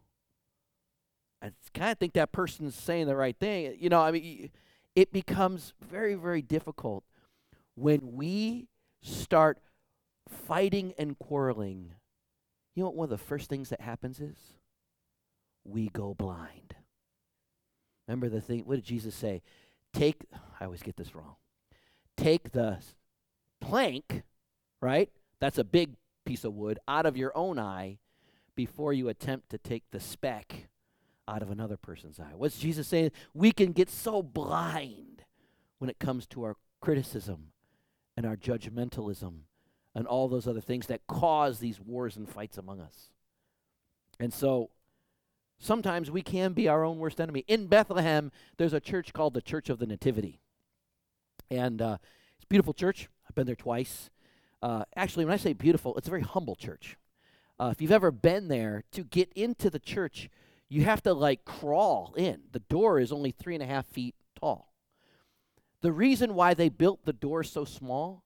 I 1.42 1.52
kind 1.74 1.92
of 1.92 1.98
think 1.98 2.14
that 2.14 2.32
person's 2.32 2.76
saying 2.76 3.08
the 3.08 3.16
right 3.16 3.38
thing. 3.38 3.76
You 3.80 3.90
know, 3.90 4.02
I 4.02 4.12
mean, 4.12 4.52
it 4.96 5.12
becomes 5.12 5.74
very, 5.82 6.14
very 6.16 6.42
difficult 6.42 7.04
when 7.76 8.14
we 8.14 8.68
start 9.02 9.60
fighting 10.28 10.94
and 10.98 11.18
quarreling, 11.18 11.94
you 12.76 12.84
know 12.84 12.88
what 12.88 12.96
one 12.96 13.06
of 13.06 13.10
the 13.10 13.18
first 13.18 13.50
things 13.50 13.70
that 13.70 13.82
happens 13.82 14.20
is? 14.20 14.38
We 15.64 15.90
go 15.90 16.14
blind. 16.14 16.76
Remember 18.08 18.30
the 18.30 18.42
thing, 18.42 18.62
what 18.66 18.76
did 18.76 18.86
Jesus 18.86 19.16
say? 19.16 19.42
Take, 19.94 20.26
I 20.60 20.66
always 20.66 20.82
get 20.82 20.98
this 20.98 21.16
wrong. 21.16 21.36
Take 22.18 22.52
the 22.52 22.80
plank, 23.60 24.24
right? 24.82 25.10
That's 25.40 25.58
a 25.58 25.64
big 25.64 25.96
piece 26.26 26.44
of 26.44 26.54
wood, 26.54 26.80
out 26.88 27.06
of 27.06 27.18
your 27.18 27.32
own 27.36 27.60
eye 27.60 28.00
before 28.56 28.94
you 28.94 29.10
attempt 29.10 29.50
to 29.50 29.58
take 29.58 29.84
the 29.92 30.00
speck 30.00 30.68
out 31.28 31.42
of 31.42 31.50
another 31.52 31.78
person's 31.78 32.20
eye. 32.20 32.34
What's 32.36 32.60
Jesus 32.60 32.88
saying? 32.88 33.12
We 33.34 33.52
can 33.52 33.72
get 33.72 33.90
so 33.90 34.22
blind 34.22 35.24
when 35.80 35.90
it 35.90 36.00
comes 36.00 36.28
to 36.28 36.44
our 36.44 36.58
criticism 36.82 37.52
and 38.18 38.26
our 38.26 38.36
judgmentalism 38.36 39.42
and 39.94 40.08
all 40.08 40.28
those 40.28 40.48
other 40.48 40.62
things 40.62 40.88
that 40.88 41.06
cause 41.08 41.60
these 41.60 41.80
wars 41.80 42.16
and 42.16 42.30
fights 42.30 42.58
among 42.58 42.80
us. 42.80 43.10
And 44.20 44.34
so 44.34 44.70
sometimes 45.60 46.10
we 46.10 46.22
can 46.22 46.54
be 46.54 46.68
our 46.68 46.84
own 46.84 47.00
worst 47.00 47.20
enemy. 47.20 47.44
In 47.48 47.68
Bethlehem, 47.68 48.32
there's 48.58 48.74
a 48.74 48.80
church 48.80 49.14
called 49.14 49.34
the 49.34 49.42
Church 49.42 49.70
of 49.70 49.80
the 49.80 49.88
Nativity. 49.88 50.40
And 51.50 51.82
uh, 51.82 51.98
it's 52.36 52.46
a 52.46 52.48
beautiful 52.48 52.74
church. 52.74 53.10
I've 53.28 53.36
been 53.36 53.48
there 53.48 53.56
twice. 53.56 54.10
Uh, 54.62 54.86
actually, 54.96 55.26
when 55.26 55.34
I 55.34 55.38
say 55.38 55.54
beautiful, 55.54 55.96
it's 55.98 56.08
a 56.08 56.12
very 56.12 56.22
humble 56.22 56.56
church. 56.56 56.98
Uh, 57.60 57.70
if 57.72 57.82
you've 57.82 57.92
ever 57.92 58.12
been 58.12 58.48
there, 58.48 58.84
to 58.92 59.04
get 59.04 59.32
into 59.34 59.70
the 59.70 59.80
church, 59.80 60.30
you 60.70 60.84
have 60.84 61.04
to 61.04 61.14
like 61.14 61.46
crawl 61.46 62.14
in. 62.16 62.42
The 62.52 62.60
door 62.60 63.00
is 63.00 63.12
only 63.12 63.32
three 63.32 63.56
and 63.56 63.64
a 63.64 63.68
half 63.68 63.86
feet 63.86 64.16
tall. 64.40 64.74
The 65.82 65.92
reason 65.92 66.36
why 66.36 66.54
they 66.54 66.70
built 66.70 67.06
the 67.06 67.14
door 67.14 67.44
so 67.44 67.66
small 67.66 68.24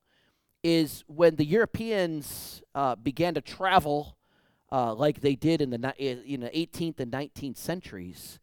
is 0.66 1.04
when 1.06 1.36
the 1.36 1.46
Europeans 1.46 2.64
uh, 2.74 2.96
began 2.96 3.36
to 3.36 3.42
travel 3.42 4.18
uh, 4.72 4.96
like 4.96 5.22
they 5.22 5.36
did 5.36 5.62
in 5.62 5.70
the 5.70 5.94
in 6.00 6.40
the 6.40 6.50
18th 6.50 7.00
and 7.00 7.12
19th 7.12 7.56
centuries, 7.56 8.40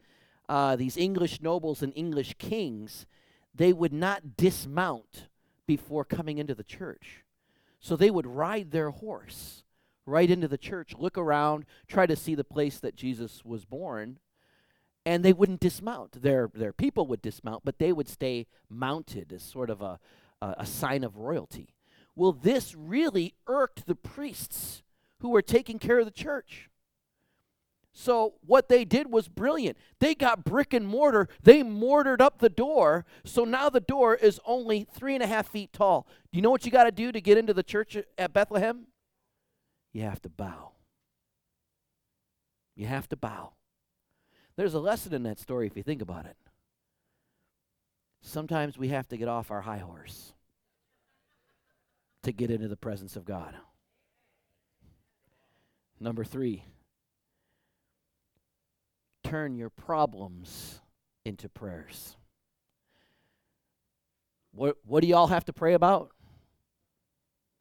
uh, 0.49 0.77
these 0.77 0.97
English 0.97 1.43
nobles 1.43 1.83
and 1.83 1.93
English 1.97 2.35
kings, 2.39 3.07
they 3.53 3.73
would 3.73 3.93
not 3.93 4.37
dismount 4.37 5.27
before 5.67 6.05
coming 6.05 6.39
into 6.39 6.55
the 6.55 6.63
church. 6.63 7.25
So 7.81 7.97
they 7.97 8.11
would 8.11 8.27
ride 8.27 8.71
their 8.71 8.91
horse 8.91 9.65
right 10.07 10.31
into 10.31 10.47
the 10.47 10.57
church, 10.57 10.95
look 10.97 11.19
around, 11.19 11.65
try 11.89 12.07
to 12.07 12.15
see 12.15 12.37
the 12.37 12.45
place 12.45 12.79
that 12.79 12.95
Jesus 12.95 13.45
was 13.45 13.65
born, 13.65 14.21
and 15.05 15.25
they 15.25 15.33
wouldn't 15.33 15.59
dismount. 15.59 16.23
Their 16.23 16.49
their 16.55 16.73
people 16.73 17.09
would 17.09 17.21
dismount, 17.21 17.65
but 17.65 17.81
they 17.81 17.93
would 17.93 18.09
stay 18.09 18.47
mounted 18.71 19.33
as 19.33 19.43
sort 19.43 19.71
of 19.71 19.83
a 19.83 19.99
a, 20.41 20.55
a 20.59 20.67
sign 20.67 21.03
of 21.03 21.17
royalty. 21.17 21.75
Well, 22.15 22.33
this 22.33 22.75
really 22.75 23.35
irked 23.47 23.87
the 23.87 23.95
priests 23.95 24.83
who 25.21 25.31
were 25.31 25.43
taking 25.43 25.79
care 25.79 25.99
of 25.99 26.05
the 26.05 26.11
church. 26.11 26.69
So 27.95 28.35
what 28.45 28.69
they 28.69 28.85
did 28.85 29.11
was 29.11 29.29
brilliant. 29.29 29.77
They 29.99 30.15
got 30.15 30.45
brick 30.45 30.73
and 30.73 30.87
mortar. 30.87 31.29
They 31.43 31.63
mortared 31.63 32.23
up 32.23 32.39
the 32.39 32.49
door. 32.49 33.05
So 33.25 33.45
now 33.45 33.69
the 33.69 33.81
door 33.81 34.15
is 34.15 34.41
only 34.47 34.87
three 34.91 35.15
and 35.15 35.23
a 35.23 35.27
half 35.27 35.49
feet 35.49 35.73
tall. 35.73 36.07
Do 36.33 36.39
you 36.39 36.43
know 36.43 36.51
what 36.51 36.65
you 36.65 36.73
got 36.73 36.85
to 36.85 36.91
do 36.91 37.13
to 37.13 37.21
get 37.21 37.37
into 37.37 37.53
the 37.53 37.63
church 37.63 37.97
at 38.17 38.33
Bethlehem? 38.33 38.87
You 39.93 40.03
have 40.03 40.23
to 40.23 40.31
bow. 40.31 40.73
You 42.75 42.87
have 42.87 43.09
to 43.11 43.17
bow. 43.17 43.53
There's 44.57 44.75
a 44.75 44.81
lesson 44.81 45.13
in 45.13 45.23
that 45.25 45.39
story 45.39 45.67
if 45.67 45.77
you 45.77 45.83
think 45.83 46.01
about 46.01 46.25
it. 46.25 46.37
Sometimes 48.23 48.79
we 48.79 48.89
have 48.89 49.09
to 49.09 49.17
get 49.17 49.29
off 49.29 49.51
our 49.51 49.63
high 49.63 49.79
horse 49.79 50.33
to 52.23 52.33
get 52.33 52.51
into 52.51 52.69
the 52.69 52.77
presence 52.77 53.17
of 53.17 53.25
God. 53.25 53.55
Number 56.01 56.25
three, 56.25 56.65
turn 59.25 59.55
your 59.57 59.71
problems 59.71 60.81
into 61.25 61.49
prayers. 61.49 62.17
What, 64.53 64.77
what 64.85 65.01
do 65.01 65.07
y'all 65.07 65.29
have 65.29 65.45
to 65.47 65.53
pray 65.53 65.75
about? 65.75 66.11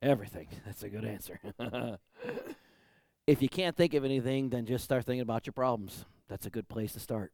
Everything. 0.01 0.47
That's 0.65 0.83
a 0.83 0.89
good 0.89 1.05
answer. 1.05 1.39
if 3.27 3.41
you 3.41 3.49
can't 3.49 3.75
think 3.75 3.93
of 3.93 4.03
anything, 4.03 4.49
then 4.49 4.65
just 4.65 4.83
start 4.83 5.05
thinking 5.05 5.21
about 5.21 5.45
your 5.45 5.53
problems. 5.53 6.05
That's 6.27 6.45
a 6.45 6.49
good 6.49 6.67
place 6.67 6.93
to 6.93 6.99
start. 6.99 7.31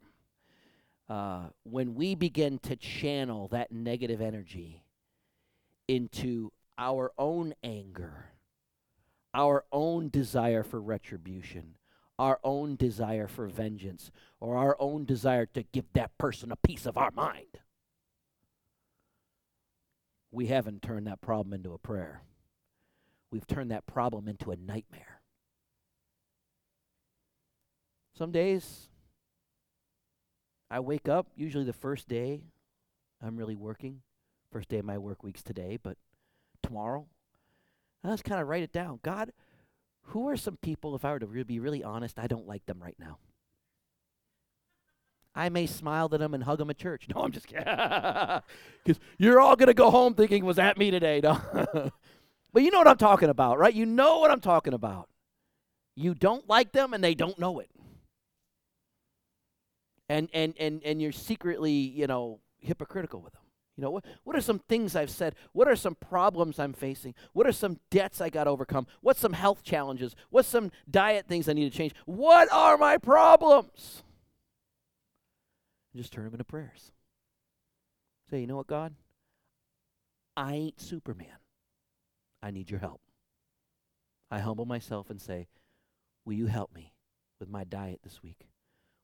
Uh, 1.10 1.48
when 1.63 1.96
we 1.96 2.16
begin 2.16 2.60
to 2.60 2.76
channel 2.76 3.48
that 3.48 3.72
negative 3.72 4.20
energy 4.20 4.84
into 5.88 6.52
our 6.78 7.12
own 7.18 7.54
anger, 7.63 8.32
our 9.34 9.66
own 9.72 10.10
desire 10.10 10.63
for 10.63 10.82
retribution, 10.82 11.76
our 12.20 12.40
own 12.44 12.76
desire 12.76 13.28
for 13.28 13.48
vengeance 13.48 14.12
or 14.40 14.58
our 14.58 14.76
own 14.80 15.06
desire 15.06 15.46
to 15.46 15.63
give 15.63 15.86
that 15.94 16.18
person 16.18 16.52
a 16.52 16.56
piece 16.56 16.86
of 16.86 16.98
our 16.98 17.12
mind, 17.12 17.60
we 20.32 20.48
haven't 20.48 20.82
turned 20.82 21.08
that 21.08 21.22
problem 21.22 21.54
into 21.54 21.74
a 21.74 21.78
prayer. 21.78 22.22
We've 23.32 23.48
turned 23.48 23.72
that 23.72 23.86
problem 23.88 24.28
into 24.28 24.52
a 24.52 24.56
nightmare. 24.56 25.22
Some 28.18 28.32
days 28.32 28.90
I 30.70 30.80
wake 30.80 31.08
up, 31.08 31.28
usually 31.36 31.66
the 31.66 31.74
first 31.74 32.08
day 32.08 32.42
I'm 33.22 33.38
really 33.38 33.56
working. 33.56 34.02
First 34.52 34.70
day 34.70 34.80
of 34.80 34.86
my 34.86 34.98
work 34.98 35.24
week's 35.24 35.44
today, 35.44 35.78
but 35.82 35.98
tomorrow. 36.67 37.08
I 38.03 38.10
just 38.10 38.23
kind 38.23 38.41
of 38.41 38.47
write 38.47 38.63
it 38.63 38.71
down. 38.71 38.99
God, 39.03 39.32
who 40.08 40.30
are 40.30 40.38
some 40.38 40.58
people, 40.58 40.95
if 40.95 41.03
I 41.03 41.12
were 41.12 41.19
to 41.19 41.25
re- 41.25 41.43
be 41.43 41.60
really 41.60 41.84
honest, 41.84 42.19
I 42.19 42.27
don't 42.27 42.47
like 42.47 42.65
them 42.65 42.80
right 42.82 42.95
now? 42.99 43.17
I 45.36 45.49
may 45.49 45.67
smile 45.67 46.10
at 46.12 46.19
them 46.19 46.34
and 46.34 46.43
hug 46.43 46.58
them 46.58 46.69
at 46.69 46.77
church. 46.77 47.08
No, 47.13 47.21
I'm 47.21 47.32
just 47.32 47.47
kidding. 47.47 47.65
Because 48.84 48.99
you're 49.17 49.39
all 49.39 49.56
going 49.56 49.67
to 49.67 49.73
go 49.73 49.91
home 49.91 50.13
thinking, 50.13 50.45
was 50.45 50.56
that 50.56 50.77
me 50.77 50.91
today? 50.91 51.21
No. 51.23 51.91
but 52.53 52.63
you 52.63 52.71
know 52.71 52.80
what 52.80 52.88
I'm 52.88 52.97
talking 52.97 53.30
about, 53.30 53.60
right? 53.60 53.73
You 53.73 53.86
know 53.86 54.19
what 54.19 54.32
I'm 54.32 54.39
talking 54.39 54.73
about. 54.73 55.10
You 55.95 56.13
don't 56.13 56.47
like 56.47 56.71
them 56.71 56.93
and 56.93 57.03
they 57.03 57.13
don't 57.13 57.38
know 57.38 57.60
it. 57.60 57.69
And, 60.10 60.30
and, 60.34 60.53
and, 60.58 60.82
and 60.84 61.01
you're 61.01 61.12
secretly, 61.12 61.71
you 61.71 62.08
know, 62.08 62.39
hypocritical 62.60 63.21
with 63.21 63.34
them. 63.34 63.41
You 63.78 63.84
know, 63.84 63.92
what, 63.92 64.06
what 64.24 64.36
are 64.36 64.42
some 64.42 64.58
things 64.58 64.96
I've 64.96 65.12
said? 65.12 65.36
What 65.54 65.68
are 65.68 65.76
some 65.76 65.94
problems 65.96 66.58
I'm 66.58 66.74
facing? 66.74 67.13
What 67.34 67.46
are 67.46 67.52
some 67.52 67.80
debts 67.92 68.20
I 68.20 68.30
got 68.30 68.46
to 68.46 68.50
overcome? 68.50 68.88
What's 69.02 69.20
some 69.20 69.34
health 69.34 69.62
challenges? 69.62 70.16
What's 70.32 70.48
some 70.48 70.72
diet 70.90 71.28
things 71.28 71.48
I 71.48 71.54
need 71.54 71.72
to 71.72 71.78
change? 71.78 71.94
What 72.06 72.52
are 72.52 72.78
my 72.78 72.98
problems? 72.98 74.02
Just 75.96 76.12
turn 76.12 76.26
them 76.26 76.34
into 76.34 76.44
prayers. 76.44 76.92
Say, 78.32 78.42
you 78.42 78.48
know 78.48 78.58
what, 78.58 78.68
God? 78.68 78.96
I 80.36 80.54
ain't 80.54 80.82
Superman. 80.82 81.28
I 82.42 82.50
need 82.50 82.72
your 82.72 82.80
help. 82.80 83.02
I 84.32 84.40
humble 84.40 84.66
myself 84.66 85.10
and 85.10 85.22
say, 85.22 85.48
Will 86.26 86.34
you 86.34 86.48
help 86.48 86.74
me 86.76 86.94
with 87.40 87.48
my 87.48 87.63
diet 87.63 88.02
this 88.04 88.22
week? 88.22 88.50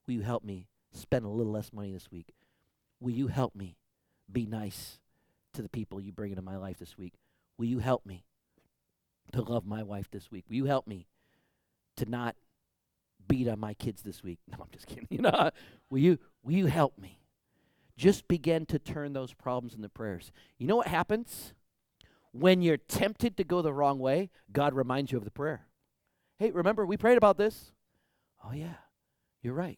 Will 0.06 0.16
you 0.16 0.22
help 0.22 0.44
me 0.44 0.68
spend 0.92 1.26
a 1.26 1.30
little 1.30 1.54
less 1.54 1.72
money 1.72 1.94
this 1.94 2.12
week? 2.12 2.34
Will 3.00 3.12
you 3.12 3.28
help 3.28 3.56
me 3.56 3.78
be 4.32 4.46
nice 4.46 5.00
to 5.54 5.62
the 5.62 5.70
people 5.70 6.00
you 6.00 6.12
bring 6.12 6.32
into 6.32 6.42
my 6.42 6.58
life 6.58 6.78
this 6.80 6.98
week? 6.98 7.14
Will 7.58 7.66
you 7.66 7.80
help 7.80 8.06
me 8.06 8.26
to 9.32 9.42
love 9.42 9.66
my 9.66 9.84
wife 9.84 10.10
this 10.12 10.32
week? 10.32 10.46
Will 10.50 10.56
you 10.56 10.66
help 10.66 10.88
me 10.88 11.08
to 11.98 12.10
not 12.10 12.36
beat 13.28 13.48
on 13.48 13.60
my 13.60 13.74
kids 13.74 14.02
this 14.02 14.24
week? 14.24 14.40
No, 14.52 14.58
I'm 14.62 14.70
just 14.72 14.88
kidding. 14.88 15.08
You 15.12 15.22
know, 15.22 15.52
will 15.90 16.00
you 16.00 16.20
will 16.44 16.54
you 16.54 16.66
help 16.66 16.98
me? 16.98 17.20
Just 17.96 18.28
begin 18.28 18.66
to 18.68 18.80
turn 18.80 19.14
those 19.14 19.34
problems 19.34 19.76
into 19.76 19.90
prayers. 19.90 20.32
You 20.58 20.68
know 20.68 20.76
what 20.76 20.88
happens? 20.88 21.54
When 22.32 22.64
you're 22.64 22.78
tempted 22.78 23.38
to 23.38 23.44
go 23.44 23.62
the 23.62 23.72
wrong 23.74 24.00
way, 24.00 24.32
God 24.52 24.74
reminds 24.74 25.12
you 25.12 25.20
of 25.20 25.24
the 25.24 25.32
prayer. 25.32 25.68
Hey, 26.40 26.50
remember 26.50 26.86
we 26.86 26.98
prayed 26.98 27.18
about 27.18 27.38
this? 27.38 27.72
Oh 28.44 28.54
yeah. 28.54 28.76
You're 29.44 29.54
right. 29.54 29.78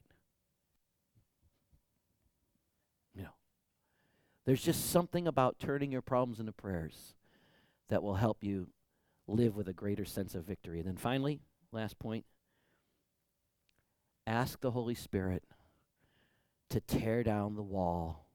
There's 4.45 4.63
just 4.63 4.91
something 4.91 5.27
about 5.27 5.59
turning 5.59 5.91
your 5.91 6.01
problems 6.01 6.39
into 6.39 6.51
prayers 6.51 7.15
that 7.89 8.03
will 8.03 8.15
help 8.15 8.43
you 8.43 8.67
live 9.27 9.55
with 9.55 9.67
a 9.67 9.73
greater 9.73 10.05
sense 10.05 10.35
of 10.35 10.45
victory. 10.45 10.79
And 10.79 10.87
then 10.87 10.97
finally, 10.97 11.39
last 11.71 11.97
point 11.97 12.25
ask 14.27 14.59
the 14.61 14.71
Holy 14.71 14.95
Spirit 14.95 15.43
to 16.69 16.79
tear 16.79 17.23
down 17.23 17.55
the 17.55 17.63
wall 17.63 18.27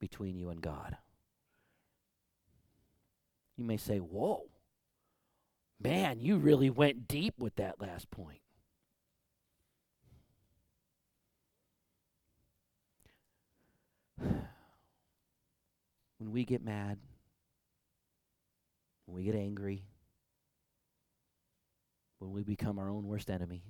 between 0.00 0.36
you 0.36 0.48
and 0.50 0.60
God. 0.60 0.96
You 3.56 3.64
may 3.64 3.76
say, 3.76 3.98
Whoa, 3.98 4.46
man, 5.80 6.20
you 6.20 6.36
really 6.36 6.70
went 6.70 7.08
deep 7.08 7.34
with 7.38 7.56
that 7.56 7.80
last 7.80 8.10
point. 8.10 8.40
When 16.18 16.32
we 16.32 16.44
get 16.44 16.64
mad, 16.64 16.98
when 19.06 19.16
we 19.16 19.24
get 19.24 19.34
angry, 19.34 19.84
when 22.18 22.32
we 22.32 22.42
become 22.42 22.78
our 22.78 22.90
own 22.90 23.06
worst 23.06 23.30
enemy, 23.30 23.62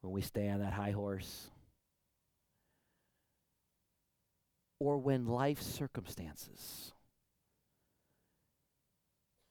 when 0.00 0.12
we 0.12 0.20
stay 0.20 0.48
on 0.48 0.60
that 0.60 0.72
high 0.72 0.90
horse, 0.90 1.48
or 4.80 4.98
when 4.98 5.26
life 5.26 5.62
circumstances 5.62 6.92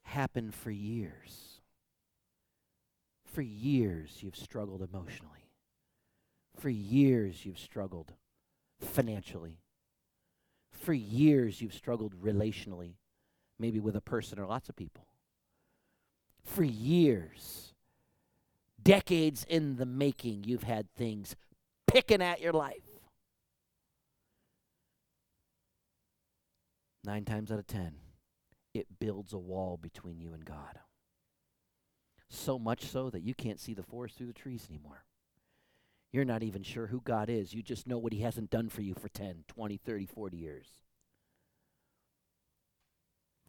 happen 0.04 0.52
for 0.52 0.69
years. 0.69 1.60
For 3.26 3.41
years, 3.41 4.17
you've 4.22 4.36
struggled 4.36 4.84
emotionally. 4.84 5.50
For 6.60 6.69
years, 6.69 7.46
you've 7.46 7.58
struggled 7.58 8.13
financially 8.80 9.62
for 10.84 10.93
years 10.93 11.62
you've 11.62 11.74
struggled 11.74 12.13
relationally, 12.22 12.96
maybe 13.58 13.80
with 13.80 13.96
a 13.96 14.02
person 14.02 14.39
or 14.39 14.46
lots 14.46 14.69
of 14.69 14.76
people. 14.76 15.08
For 16.43 16.63
years, 16.63 17.74
decades 18.82 19.46
in 19.48 19.78
the 19.78 19.86
making, 19.86 20.43
you've 20.43 20.63
had 20.63 20.91
things 20.93 21.36
picking 21.88 22.22
at 22.22 22.41
your 22.41 22.52
life. 22.52 22.84
Nine 27.06 27.26
times 27.26 27.52
out 27.52 27.60
of 27.60 27.67
ten, 27.67 27.96
it 28.74 28.88
builds 29.00 29.34
a 29.34 29.38
wall 29.38 29.78
between 29.82 30.19
you 30.19 30.34
and 30.34 30.46
God. 30.46 30.80
So 32.30 32.58
much 32.58 32.86
so 32.86 33.10
that 33.10 33.24
you 33.24 33.34
can't 33.34 33.60
see 33.60 33.74
the 33.74 33.84
forest 33.84 34.17
through 34.17 34.28
the 34.28 34.34
trees 34.34 34.67
anymore. 34.69 35.04
You're 36.13 36.26
not 36.26 36.43
even 36.43 36.62
sure 36.62 36.88
who 36.88 37.02
God 37.02 37.28
is. 37.28 37.56
You 37.56 37.63
just 37.63 37.88
know 37.88 37.97
what 37.97 38.13
He 38.13 38.21
hasn't 38.21 38.52
done 38.52 38.69
for 38.69 38.84
you 38.84 38.93
for 38.93 39.10
10, 39.10 39.45
20, 39.47 39.78
30, 39.78 40.06
40 40.06 40.38
years. 40.38 40.67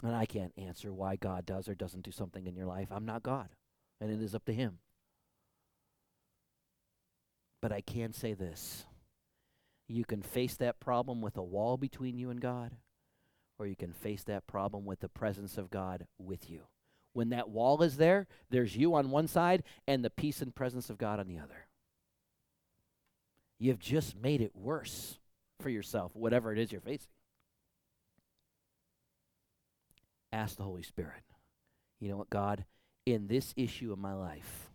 And 0.02 0.16
I 0.16 0.24
can't 0.24 0.54
answer 0.56 0.92
why 0.92 1.16
God 1.16 1.44
does 1.44 1.68
or 1.68 1.74
doesn't 1.74 2.04
do 2.04 2.10
something 2.10 2.46
in 2.46 2.56
your 2.56 2.66
life. 2.66 2.88
I'm 2.90 3.04
not 3.04 3.22
God, 3.22 3.50
and 4.00 4.10
it 4.10 4.20
is 4.20 4.34
up 4.34 4.46
to 4.46 4.54
Him. 4.54 4.78
But 7.60 7.70
I 7.70 7.82
can 7.82 8.14
say 8.14 8.32
this 8.32 8.86
you 9.86 10.06
can 10.06 10.22
face 10.22 10.56
that 10.56 10.80
problem 10.80 11.20
with 11.20 11.36
a 11.36 11.42
wall 11.42 11.76
between 11.76 12.18
you 12.18 12.30
and 12.30 12.40
God, 12.40 12.72
or 13.58 13.66
you 13.66 13.76
can 13.76 13.92
face 13.92 14.24
that 14.24 14.46
problem 14.46 14.86
with 14.86 15.00
the 15.00 15.08
presence 15.10 15.58
of 15.58 15.70
God 15.70 16.06
with 16.18 16.48
you. 16.48 16.62
When 17.12 17.28
that 17.28 17.50
wall 17.50 17.82
is 17.82 17.98
there, 17.98 18.26
there's 18.50 18.74
you 18.74 18.94
on 18.94 19.10
one 19.10 19.28
side 19.28 19.62
and 19.86 20.02
the 20.02 20.10
peace 20.10 20.40
and 20.40 20.54
presence 20.54 20.88
of 20.88 20.96
God 20.96 21.20
on 21.20 21.28
the 21.28 21.38
other. 21.38 21.66
You've 23.64 23.78
just 23.78 24.14
made 24.14 24.42
it 24.42 24.54
worse 24.54 25.18
for 25.58 25.70
yourself, 25.70 26.14
whatever 26.14 26.52
it 26.52 26.58
is 26.58 26.70
you're 26.70 26.82
facing. 26.82 27.08
Ask 30.30 30.58
the 30.58 30.64
Holy 30.64 30.82
Spirit, 30.82 31.22
you 31.98 32.10
know 32.10 32.18
what, 32.18 32.28
God, 32.28 32.66
in 33.06 33.26
this 33.26 33.54
issue 33.56 33.90
of 33.90 33.98
my 33.98 34.12
life, 34.12 34.68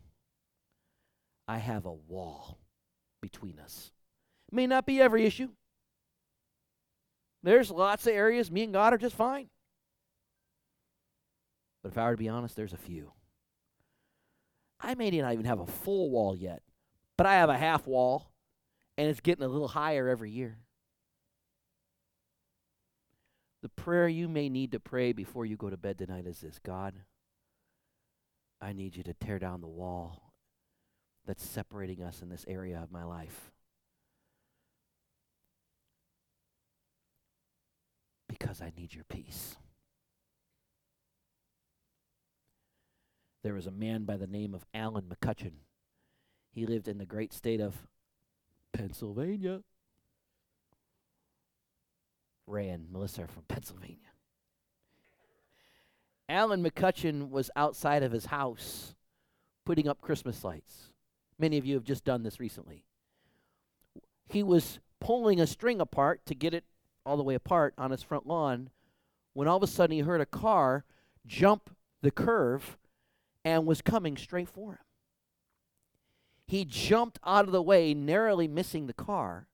I 1.48 1.60
have 1.60 1.86
a 1.86 1.94
wall 1.94 2.58
between 3.22 3.60
us. 3.60 3.92
It 4.52 4.56
may 4.56 4.66
not 4.66 4.88
be 4.88 5.00
every 5.00 5.24
issue. 5.24 5.50
There's 7.44 7.70
lots 7.70 8.08
of 8.08 8.14
areas 8.14 8.50
me 8.50 8.64
and 8.64 8.74
God 8.74 8.92
are 8.92 8.98
just 8.98 9.16
fine. 9.16 9.50
But 11.84 11.92
if 11.92 11.98
I 12.00 12.06
were 12.06 12.16
to 12.16 12.18
be 12.18 12.28
honest, 12.28 12.56
there's 12.56 12.74
a 12.74 12.78
few. 12.78 13.12
I 14.82 14.96
may 14.96 15.12
not 15.12 15.34
even 15.34 15.46
have 15.46 15.60
a 15.60 15.68
full 15.68 16.10
wall 16.10 16.36
yet, 16.36 16.64
but 17.18 17.28
I 17.28 17.36
have 17.36 17.50
a 17.50 17.58
half 17.58 17.86
wall 17.86 18.32
and 19.00 19.08
it's 19.08 19.22
getting 19.22 19.46
a 19.46 19.48
little 19.48 19.70
higher 19.70 20.10
every 20.10 20.30
year. 20.30 20.58
The 23.62 23.70
prayer 23.70 24.10
you 24.10 24.28
may 24.28 24.50
need 24.50 24.74
to 24.74 24.80
pray 24.82 25.14
before 25.14 25.46
you 25.46 25.56
go 25.56 25.70
to 25.70 25.78
bed 25.78 25.98
tonight 25.98 26.28
is 26.28 26.42
this 26.42 26.60
God, 26.60 26.96
I 28.60 28.74
need 28.74 28.98
you 28.98 29.04
to 29.04 29.14
tear 29.14 29.40
down 29.40 29.62
the 29.62 29.70
wall 29.70 30.34
that's 31.26 31.46
separating 31.46 32.04
us 32.04 32.22
in 32.22 32.28
this 32.28 32.44
area 32.46 32.78
of 32.84 32.92
my 32.92 33.06
life. 33.06 33.52
Because 38.28 38.62
I 38.62 38.74
need 38.76 38.94
your 38.94 39.06
peace. 39.06 39.56
There 43.44 43.54
was 43.54 43.66
a 43.66 43.72
man 43.72 44.04
by 44.04 44.18
the 44.18 44.28
name 44.28 44.54
of 44.54 44.66
Alan 44.74 45.06
McCutcheon. 45.06 45.54
He 46.52 46.66
lived 46.66 46.90
in 46.90 46.98
the 46.98 47.06
great 47.06 47.32
state 47.32 47.62
of 47.62 47.88
Pennsylvania. 48.74 49.62
Ran, 52.48 52.88
Melissa 52.92 53.28
from 53.28 53.44
Pennsylvania. 53.48 53.98
Alan 56.28 56.64
McCutcheon 56.64 57.30
was 57.30 57.50
outside 57.56 58.04
of 58.04 58.12
his 58.12 58.28
house 58.28 58.96
putting 59.66 59.88
up 59.88 60.02
Christmas 60.02 60.44
lights. 60.44 60.92
Many 61.38 61.58
of 61.58 61.66
you 61.66 61.76
have 61.76 61.84
just 61.84 62.04
done 62.04 62.24
this 62.24 62.40
recently. 62.40 62.86
He 64.28 64.44
was 64.44 64.80
pulling 65.00 65.40
a 65.40 65.48
string 65.48 65.80
apart 65.80 66.26
to 66.26 66.36
get 66.36 66.54
it 66.54 66.66
all 67.06 67.18
the 67.18 67.24
way 67.24 67.36
apart 67.36 67.74
on 67.78 67.92
his 67.92 68.04
front 68.04 68.28
lawn 68.28 68.70
when 69.34 69.48
all 69.48 69.58
of 69.58 69.64
a 69.64 69.68
sudden 69.68 69.96
he 69.96 70.02
heard 70.02 70.22
a 70.22 70.26
car 70.26 70.86
jump 71.26 71.70
the 72.02 72.12
curve 72.12 72.78
and 73.46 73.66
was 73.66 73.82
coming 73.82 74.18
straight 74.18 74.50
for 74.50 74.74
him. 74.74 74.80
He 76.50 76.66
jumped 76.66 77.20
out 77.24 77.46
of 77.46 77.52
the 77.52 77.62
way, 77.62 77.94
narrowly 77.94 78.48
missing 78.48 78.88
the 78.88 78.94
car. 78.94 79.48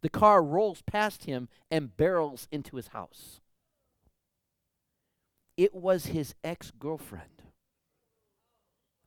The 0.00 0.08
car 0.08 0.42
rolls 0.42 0.82
past 0.82 1.26
him 1.26 1.48
and 1.70 1.96
barrels 1.96 2.48
into 2.50 2.74
his 2.74 2.88
house. 2.88 3.40
It 5.56 5.72
was 5.72 6.06
his 6.06 6.34
ex 6.42 6.72
girlfriend. 6.72 7.42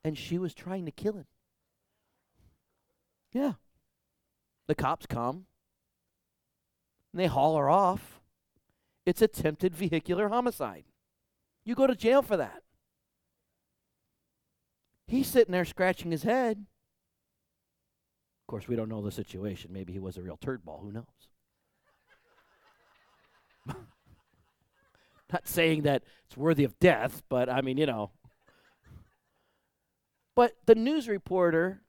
And 0.06 0.18
she 0.18 0.38
was 0.38 0.54
trying 0.54 0.86
to 0.86 0.92
kill 0.92 1.16
him. 1.16 1.26
Yeah. 3.34 3.54
The 4.68 4.76
cops 4.76 5.06
come. 5.06 5.48
And 7.12 7.20
they 7.20 7.28
haul 7.28 7.58
her 7.58 7.70
off. 7.70 8.22
It's 9.06 9.22
attempted 9.22 9.76
vehicular 9.76 10.30
homicide. 10.30 10.86
You 11.66 11.76
go 11.76 11.88
to 11.88 11.96
jail 11.96 12.22
for 12.22 12.38
that. 12.38 12.64
He's 15.08 15.28
sitting 15.28 15.52
there 15.52 15.66
scratching 15.66 16.12
his 16.12 16.24
head. 16.24 16.68
Of 18.44 18.48
course, 18.48 18.68
we 18.68 18.76
don't 18.76 18.90
know 18.90 19.02
the 19.02 19.12
situation. 19.12 19.72
Maybe 19.72 19.94
he 19.94 20.00
was 20.00 20.18
a 20.18 20.22
real 20.22 20.38
turd 20.38 20.66
ball. 20.66 20.82
Who 20.84 20.92
knows? 20.92 21.06
Not 25.32 25.48
saying 25.48 25.84
that 25.84 26.04
it's 26.26 26.36
worthy 26.36 26.66
of 26.66 26.78
death, 26.78 27.24
but 27.30 27.50
I 27.50 27.62
mean, 27.62 27.78
you 27.78 27.86
know. 27.86 28.12
But 30.36 30.58
the 30.66 30.76
news 30.76 31.08
reporter, 31.08 31.84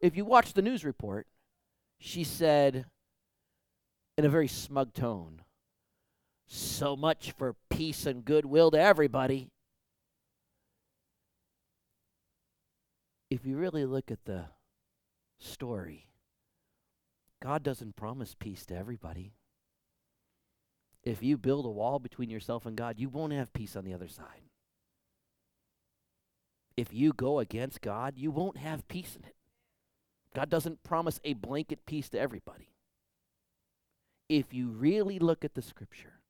if 0.00 0.16
you 0.16 0.24
watch 0.24 0.52
the 0.54 0.62
news 0.62 0.84
report, 0.84 1.28
she 2.00 2.24
said 2.24 2.86
in 4.18 4.24
a 4.24 4.28
very 4.28 4.48
smug 4.48 4.94
tone, 4.94 5.42
So 6.48 6.96
much 6.96 7.32
for 7.38 7.54
peace 7.70 8.04
and 8.04 8.24
goodwill 8.24 8.72
to 8.72 8.80
everybody. 8.80 9.50
If 13.30 13.46
you 13.46 13.56
really 13.56 13.84
look 13.84 14.10
at 14.10 14.24
the 14.24 14.46
story, 15.42 16.08
God 17.42 17.62
doesn't 17.62 17.96
promise 17.96 18.36
peace 18.38 18.64
to 18.66 18.76
everybody. 18.76 19.34
If 21.02 21.22
you 21.22 21.36
build 21.36 21.66
a 21.66 21.70
wall 21.70 21.98
between 21.98 22.30
yourself 22.30 22.64
and 22.66 22.76
God, 22.76 22.98
you 22.98 23.08
won't 23.08 23.32
have 23.32 23.52
peace 23.52 23.74
on 23.74 23.84
the 23.84 23.94
other 23.94 24.08
side. 24.08 24.42
If 26.76 26.92
you 26.92 27.12
go 27.12 27.40
against 27.40 27.80
God, 27.80 28.14
you 28.16 28.30
won't 28.30 28.56
have 28.56 28.88
peace 28.88 29.16
in 29.16 29.24
it. 29.24 29.34
God 30.34 30.48
doesn't 30.48 30.84
promise 30.84 31.20
a 31.24 31.34
blanket 31.34 31.84
peace 31.84 32.08
to 32.10 32.18
everybody. 32.18 32.68
If 34.28 34.54
you 34.54 34.68
really 34.68 35.18
look 35.18 35.44
at 35.44 35.54
the 35.54 35.60
scripture, 35.62 36.20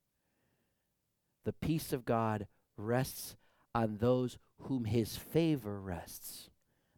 the 1.45 1.53
peace 1.53 1.93
of 1.93 2.05
God 2.05 2.47
rests 2.77 3.37
on 3.75 3.99
those 3.99 4.39
whom 4.63 4.87
his 4.87 5.17
favor 5.17 5.81
rests. 5.81 6.51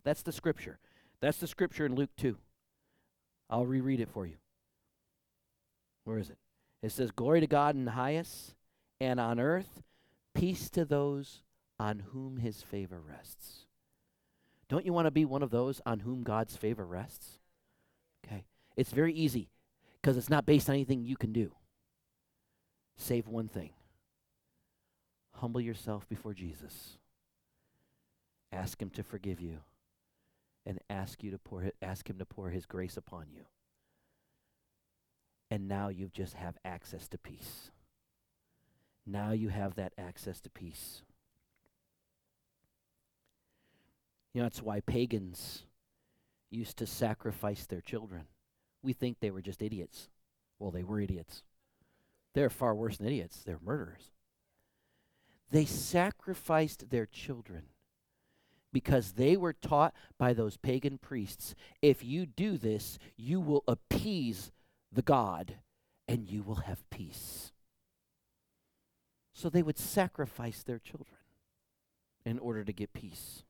That's 0.05 0.22
the 0.22 0.33
scripture. 0.33 0.79
That's 1.24 1.38
the 1.38 1.46
scripture 1.46 1.87
in 1.87 1.94
Luke 1.94 2.10
2. 2.18 2.37
I'll 3.48 3.64
reread 3.64 4.00
it 4.00 4.10
for 4.10 4.26
you. 4.26 4.34
Where 6.04 6.18
is 6.18 6.28
it? 6.28 6.37
It 6.82 6.92
says, 6.92 7.12
Glory 7.12 7.40
to 7.40 7.46
God 7.46 7.74
in 7.74 7.87
the 7.87 7.92
highest, 7.92 8.54
and 9.00 9.18
on 9.18 9.40
earth, 9.40 9.82
peace 10.34 10.68
to 10.68 10.84
those 10.84 11.40
on 11.80 12.02
whom 12.12 12.37
his 12.37 12.60
favor 12.60 13.00
rests. 13.00 13.64
Don't 14.68 14.84
you 14.84 14.92
want 14.92 15.06
to 15.06 15.10
be 15.10 15.24
one 15.24 15.42
of 15.42 15.48
those 15.48 15.80
on 15.87 16.00
whom 16.00 16.24
God's 16.24 16.58
favor 16.58 16.84
rests? 16.84 17.38
Okay. 18.26 18.44
It's 18.76 18.92
very 18.92 19.14
easy 19.14 19.48
because 20.02 20.18
it's 20.18 20.28
not 20.28 20.44
based 20.44 20.68
on 20.68 20.74
anything 20.74 21.06
you 21.06 21.16
can 21.16 21.32
do. 21.32 21.52
Save 22.98 23.28
one 23.28 23.48
thing 23.48 23.70
humble 25.37 25.62
yourself 25.62 26.06
before 26.06 26.34
Jesus. 26.34 26.98
Ask 28.52 28.80
him 28.82 28.90
to 28.90 29.02
forgive 29.02 29.40
you 29.40 29.60
and 30.66 30.79
ask 30.88 31.22
you 31.22 31.31
to 31.31 31.38
pour 31.38 31.70
ask 31.83 32.09
him 32.09 32.18
to 32.18 32.24
pour 32.24 32.50
his 32.50 32.66
grace 32.66 32.96
upon 32.96 33.27
you. 33.31 33.44
And 35.50 35.68
now 35.68 35.88
you 35.88 36.09
just 36.12 36.35
have 36.35 36.57
access 36.64 37.07
to 37.09 37.18
peace. 37.18 37.70
Now 39.07 39.33
you 39.33 39.50
have 39.50 39.74
that 39.74 39.92
access 39.98 40.40
to 40.40 40.50
peace. 40.50 41.03
You 44.33 44.40
know, 44.40 44.46
that's 44.46 44.62
why 44.62 44.81
pagans 44.81 45.64
used 46.50 46.77
to 46.79 46.87
sacrifice 46.87 47.66
their 47.66 47.81
children. 47.81 48.24
We 48.83 48.92
think 48.92 49.18
they 49.20 49.31
were 49.31 49.42
just 49.42 49.62
idiots. 49.62 50.09
Well, 50.59 50.70
they 50.70 50.83
were 50.83 51.00
idiots. 51.00 51.42
They're 52.35 52.50
far 52.50 52.74
worse 52.74 52.96
than 52.96 53.07
idiots, 53.07 53.42
they're 53.44 53.61
murderers. 53.64 54.11
They 55.50 55.66
sacrificed 55.66 56.90
their 56.90 57.07
children 57.07 57.64
because 58.74 59.12
they 59.12 59.37
were 59.37 59.52
taught 59.52 59.94
by 60.18 60.34
those 60.34 60.56
pagan 60.56 60.98
priests 60.98 61.54
if 61.80 62.04
you 62.04 62.26
do 62.26 62.58
this, 62.58 62.98
you 63.16 63.40
will 63.40 63.62
appease 63.68 64.50
the 64.92 65.00
God 65.00 65.54
and 66.08 66.28
you 66.28 66.42
will 66.42 66.56
have 66.56 66.90
peace. 66.90 67.52
So 69.32 69.48
they 69.48 69.62
would 69.62 69.78
sacrifice 69.78 70.62
their 70.62 70.80
children 70.80 71.20
in 72.26 72.38
order 72.40 72.64
to 72.64 72.72
get 72.72 72.92
peace. 72.92 73.44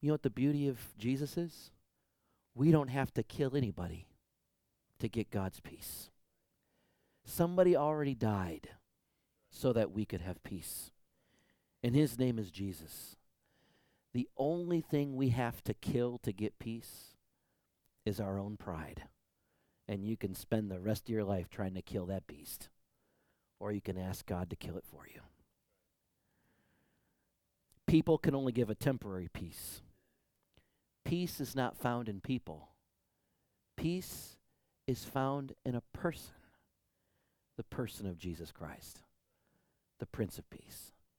You 0.00 0.08
know 0.08 0.14
what 0.14 0.22
the 0.22 0.30
beauty 0.30 0.68
of 0.68 0.78
Jesus 0.98 1.36
is? 1.36 1.70
We 2.54 2.70
don't 2.70 2.88
have 2.88 3.12
to 3.14 3.22
kill 3.22 3.56
anybody 3.56 4.06
to 5.00 5.08
get 5.08 5.30
God's 5.30 5.58
peace. 5.58 6.10
Somebody 7.24 7.76
already 7.76 8.14
died 8.14 8.68
so 9.50 9.72
that 9.72 9.90
we 9.90 10.04
could 10.04 10.20
have 10.20 10.42
peace. 10.44 10.92
And 11.82 11.94
his 11.94 12.18
name 12.18 12.38
is 12.38 12.50
Jesus. 12.50 13.16
The 14.14 14.28
only 14.36 14.80
thing 14.80 15.16
we 15.16 15.30
have 15.30 15.64
to 15.64 15.74
kill 15.74 16.18
to 16.18 16.32
get 16.32 16.58
peace 16.58 17.14
is 18.04 18.20
our 18.20 18.38
own 18.38 18.56
pride. 18.56 19.04
And 19.88 20.04
you 20.04 20.16
can 20.16 20.34
spend 20.34 20.70
the 20.70 20.80
rest 20.80 21.04
of 21.04 21.08
your 21.08 21.24
life 21.24 21.50
trying 21.50 21.74
to 21.74 21.82
kill 21.82 22.06
that 22.06 22.26
beast. 22.26 22.68
Or 23.58 23.72
you 23.72 23.80
can 23.80 23.98
ask 23.98 24.26
God 24.26 24.50
to 24.50 24.56
kill 24.56 24.76
it 24.76 24.84
for 24.84 25.06
you. 25.12 25.20
People 27.86 28.16
can 28.16 28.34
only 28.34 28.52
give 28.52 28.70
a 28.70 28.74
temporary 28.74 29.28
peace. 29.32 29.82
Peace 31.04 31.40
is 31.40 31.54
not 31.56 31.76
found 31.76 32.08
in 32.08 32.20
people, 32.20 32.68
peace 33.76 34.36
is 34.86 35.04
found 35.04 35.52
in 35.64 35.74
a 35.74 35.82
person, 35.92 36.34
the 37.56 37.64
person 37.64 38.06
of 38.06 38.18
Jesus 38.18 38.52
Christ, 38.52 39.02
the 39.98 40.06
Prince 40.06 40.38
of 40.38 40.48
Peace. 40.48 40.91